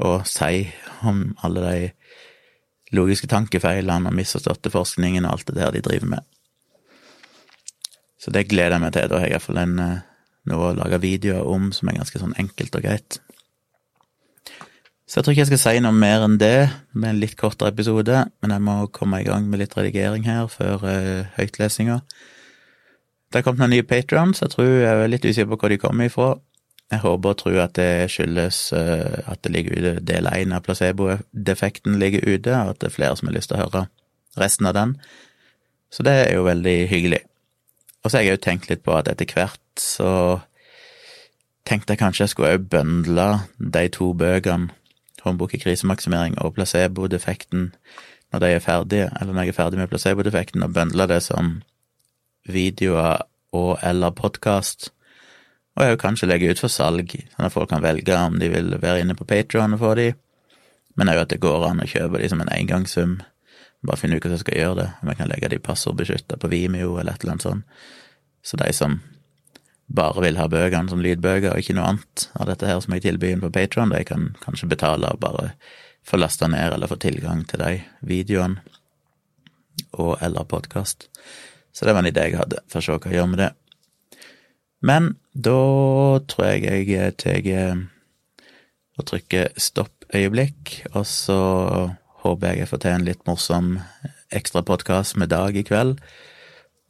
å 0.00 0.18
si 0.28 0.64
om 1.08 1.34
alle 1.44 1.64
de 1.66 2.96
logiske 2.96 3.28
tankefeilene 3.28 4.08
og 4.08 4.16
misforståtte 4.16 4.72
forskningen 4.72 5.26
og 5.26 5.36
alt 5.36 5.50
det 5.50 5.58
der 5.58 5.74
de 5.74 5.84
driver 5.84 6.16
med. 6.16 6.26
Så 8.20 8.32
det 8.32 8.48
gleder 8.48 8.76
jeg 8.76 8.84
meg 8.86 8.94
til. 8.96 9.08
Da 9.10 9.20
har 9.20 9.28
jeg 9.28 9.36
iallfall 9.36 9.60
eh, 9.62 9.98
noe 10.50 10.70
å 10.70 10.76
lage 10.78 11.02
videoer 11.02 11.46
om 11.50 11.68
som 11.76 11.90
er 11.90 11.98
ganske 12.00 12.22
sånn 12.22 12.36
enkelt 12.40 12.78
og 12.78 12.86
greit. 12.86 13.18
Så 15.06 15.20
jeg 15.20 15.26
tror 15.26 15.34
ikke 15.34 15.44
jeg 15.44 15.50
skal 15.52 15.62
si 15.62 15.82
noe 15.84 15.94
mer 15.94 16.24
enn 16.24 16.38
det, 16.40 16.70
med 16.90 17.12
en 17.12 17.20
litt 17.22 17.36
kortere 17.38 17.70
episode, 17.70 18.24
men 18.42 18.54
jeg 18.54 18.64
må 18.66 18.78
komme 18.94 19.20
i 19.22 19.28
gang 19.28 19.46
med 19.46 19.60
litt 19.62 19.76
redigering 19.78 20.26
her 20.26 20.48
før 20.50 20.82
uh, 20.82 21.28
høytlesinga. 21.36 22.00
Det 23.30 23.40
har 23.40 23.46
kommet 23.46 23.64
noen 23.64 23.74
nye 23.74 23.86
patrons, 23.86 24.42
jeg 24.42 24.52
tror 24.52 24.68
jeg 24.68 24.86
er 24.86 25.10
litt 25.10 25.26
usikker 25.26 25.50
på 25.50 25.58
hvor 25.60 25.72
de 25.72 25.80
kommer 25.82 26.10
ifra. 26.10 26.28
Jeg 26.92 27.02
håper 27.02 27.32
og 27.32 27.38
tror 27.40 27.56
at 27.64 27.74
det 27.74 28.06
skyldes 28.14 28.58
uh, 28.76 29.26
at 29.26 29.40
det 29.42 29.50
ligger 29.52 29.74
ute 29.74 29.94
del 30.06 30.28
én 30.30 30.54
av 30.54 30.62
placebo-defekten 30.62 31.98
ligger 31.98 32.22
ute, 32.22 32.52
og 32.54 32.76
at 32.76 32.82
det 32.82 32.92
er 32.92 32.94
flere 32.94 33.16
som 33.18 33.26
har 33.26 33.34
lyst 33.34 33.50
til 33.50 33.58
å 33.58 33.64
høre 33.64 33.86
resten 34.38 34.70
av 34.70 34.76
den. 34.76 34.94
Så 35.90 36.06
det 36.06 36.14
er 36.20 36.36
jo 36.36 36.46
veldig 36.46 36.76
hyggelig. 36.92 37.24
Og 38.04 38.10
så 38.10 38.18
har 38.20 38.26
jeg 38.26 38.38
òg 38.38 38.44
tenkt 38.46 38.70
litt 38.70 38.84
på 38.86 38.94
at 38.94 39.10
etter 39.10 39.26
hvert 39.34 39.82
så 39.82 40.10
tenkte 41.66 41.94
jeg 41.94 42.04
kanskje 42.04 42.22
jeg 42.22 42.34
skulle 42.36 42.54
òg 42.54 42.68
bøndle 42.70 43.28
de 43.58 43.88
to 43.90 44.12
bøkene 44.14 44.70
håndbok 45.26 45.56
i 45.56 45.58
krisemaksimering 45.58 46.36
og 46.38 46.54
placebo-defekten 46.54 47.72
når 48.30 48.42
de 48.42 48.50
er 48.52 48.62
ferdige, 48.62 49.08
eller 49.20 49.32
når 49.32 49.46
jeg 49.46 49.54
er 49.54 49.56
ferdig 49.56 49.80
med 49.80 49.90
placebo-defekten, 49.90 50.62
og 50.62 50.74
bøndle 50.74 51.06
det 51.10 51.22
som 51.22 51.56
videoer 52.50 53.24
og 53.56 53.78
eller 53.84 54.14
podkast. 54.16 54.90
Og 55.76 55.84
jeg 55.84 55.92
vil 55.92 56.00
kanskje 56.00 56.28
legge 56.30 56.50
ut 56.50 56.60
for 56.62 56.72
salg, 56.72 57.12
sånn 57.34 57.48
at 57.48 57.52
folk 57.52 57.68
kan 57.70 57.84
velge 57.84 58.16
om 58.16 58.38
de 58.40 58.48
vil 58.52 58.76
være 58.80 59.02
inne 59.04 59.16
på 59.16 59.26
Patron 59.28 59.76
og 59.76 59.82
få 59.82 59.94
de, 59.98 60.10
men 60.96 61.12
òg 61.12 61.26
at 61.26 61.34
det 61.34 61.42
går 61.42 61.66
an 61.68 61.82
å 61.84 61.88
kjøpe 61.88 62.22
de 62.22 62.30
som 62.32 62.40
en 62.40 62.52
engangssum. 62.52 63.18
Bare 63.84 64.00
finne 64.00 64.16
ut 64.16 64.24
hvordan 64.24 64.38
jeg 64.38 64.44
skal 64.46 64.60
gjøre 64.62 64.78
det, 64.80 64.86
om 65.02 65.10
jeg 65.12 65.18
kan 65.18 65.28
legge 65.28 65.50
de 65.52 65.60
passordbeskytta 65.60 66.38
på 66.40 66.50
Vimeo 66.52 66.96
eller 66.96 67.12
et 67.12 67.24
eller 67.24 67.36
annet 67.36 67.44
sånt. 67.44 67.84
Så 68.46 68.56
de 68.56 68.70
som 68.72 69.00
bare 69.86 70.22
vil 70.24 70.38
ha 70.40 70.46
bøkene 70.50 70.90
som 70.90 71.02
lydbøker 71.02 71.52
og 71.52 71.60
ikke 71.60 71.76
noe 71.76 71.90
annet 71.92 72.24
av 72.38 72.48
dette 72.48 72.66
her 72.66 72.80
som 72.82 72.94
jeg 72.96 73.04
tilbyr 73.04 73.42
på 73.42 73.52
Patron, 73.54 73.92
de 73.92 74.02
kan 74.08 74.30
kanskje 74.42 74.70
betale 74.72 75.12
og 75.12 75.20
bare 75.22 75.50
få 76.06 76.18
lasta 76.18 76.48
ned 76.48 76.72
eller 76.72 76.90
få 76.90 76.98
tilgang 77.02 77.44
til 77.50 77.62
de 77.62 77.82
videoene 78.06 78.62
og 79.92 80.16
eller 80.24 80.46
podkast. 80.48 81.08
Så 81.76 81.84
det 81.84 81.92
var 81.92 82.00
en 82.00 82.08
idé 82.08 82.30
jeg 82.30 82.40
hadde, 82.40 82.62
for 82.72 82.80
å 82.80 82.84
se 82.84 82.96
hva 82.96 83.10
jeg 83.12 83.20
gjør 83.20 83.30
med 83.34 83.42
det. 83.44 83.50
Men 84.86 85.10
da 85.32 85.60
tror 86.30 86.48
jeg 86.48 86.88
jeg 86.88 87.16
tar 87.20 87.84
og 88.96 89.04
trykker 89.10 89.52
stopp 89.60 90.06
øyeblikk, 90.16 90.78
og 90.94 91.04
så 91.08 91.40
håper 92.24 92.48
jeg 92.48 92.62
jeg 92.62 92.70
får 92.70 92.82
til 92.82 92.94
en 92.94 93.04
litt 93.04 93.26
morsom 93.28 93.74
ekstrapodkast 94.34 95.18
med 95.20 95.30
Dag 95.34 95.56
i 95.56 95.64
kveld. 95.66 96.00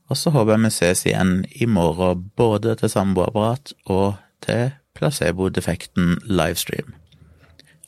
Og 0.06 0.18
så 0.18 0.30
håper 0.30 0.54
jeg 0.54 0.64
vi 0.64 0.70
ses 0.76 1.02
igjen 1.08 1.34
i 1.50 1.66
morgen, 1.66 2.30
både 2.38 2.76
til 2.78 2.92
samboerapparat 2.92 3.74
og 3.90 4.20
til 4.46 4.70
placebo-defekten 4.96 6.14
livestream. 6.30 6.94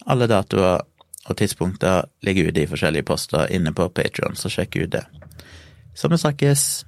Alle 0.08 0.26
datoer 0.26 0.82
og 1.28 1.36
tidspunkter 1.38 2.08
ligger 2.26 2.50
ute 2.50 2.64
i 2.64 2.68
forskjellige 2.70 3.06
poster 3.06 3.46
inne 3.54 3.70
på 3.76 3.86
Patrion, 3.92 4.36
så 4.36 4.50
sjekk 4.50 4.80
ut 4.82 4.92
det. 4.96 5.06
Så 5.94 6.10
vi 6.10 6.18
snakkes! 6.18 6.87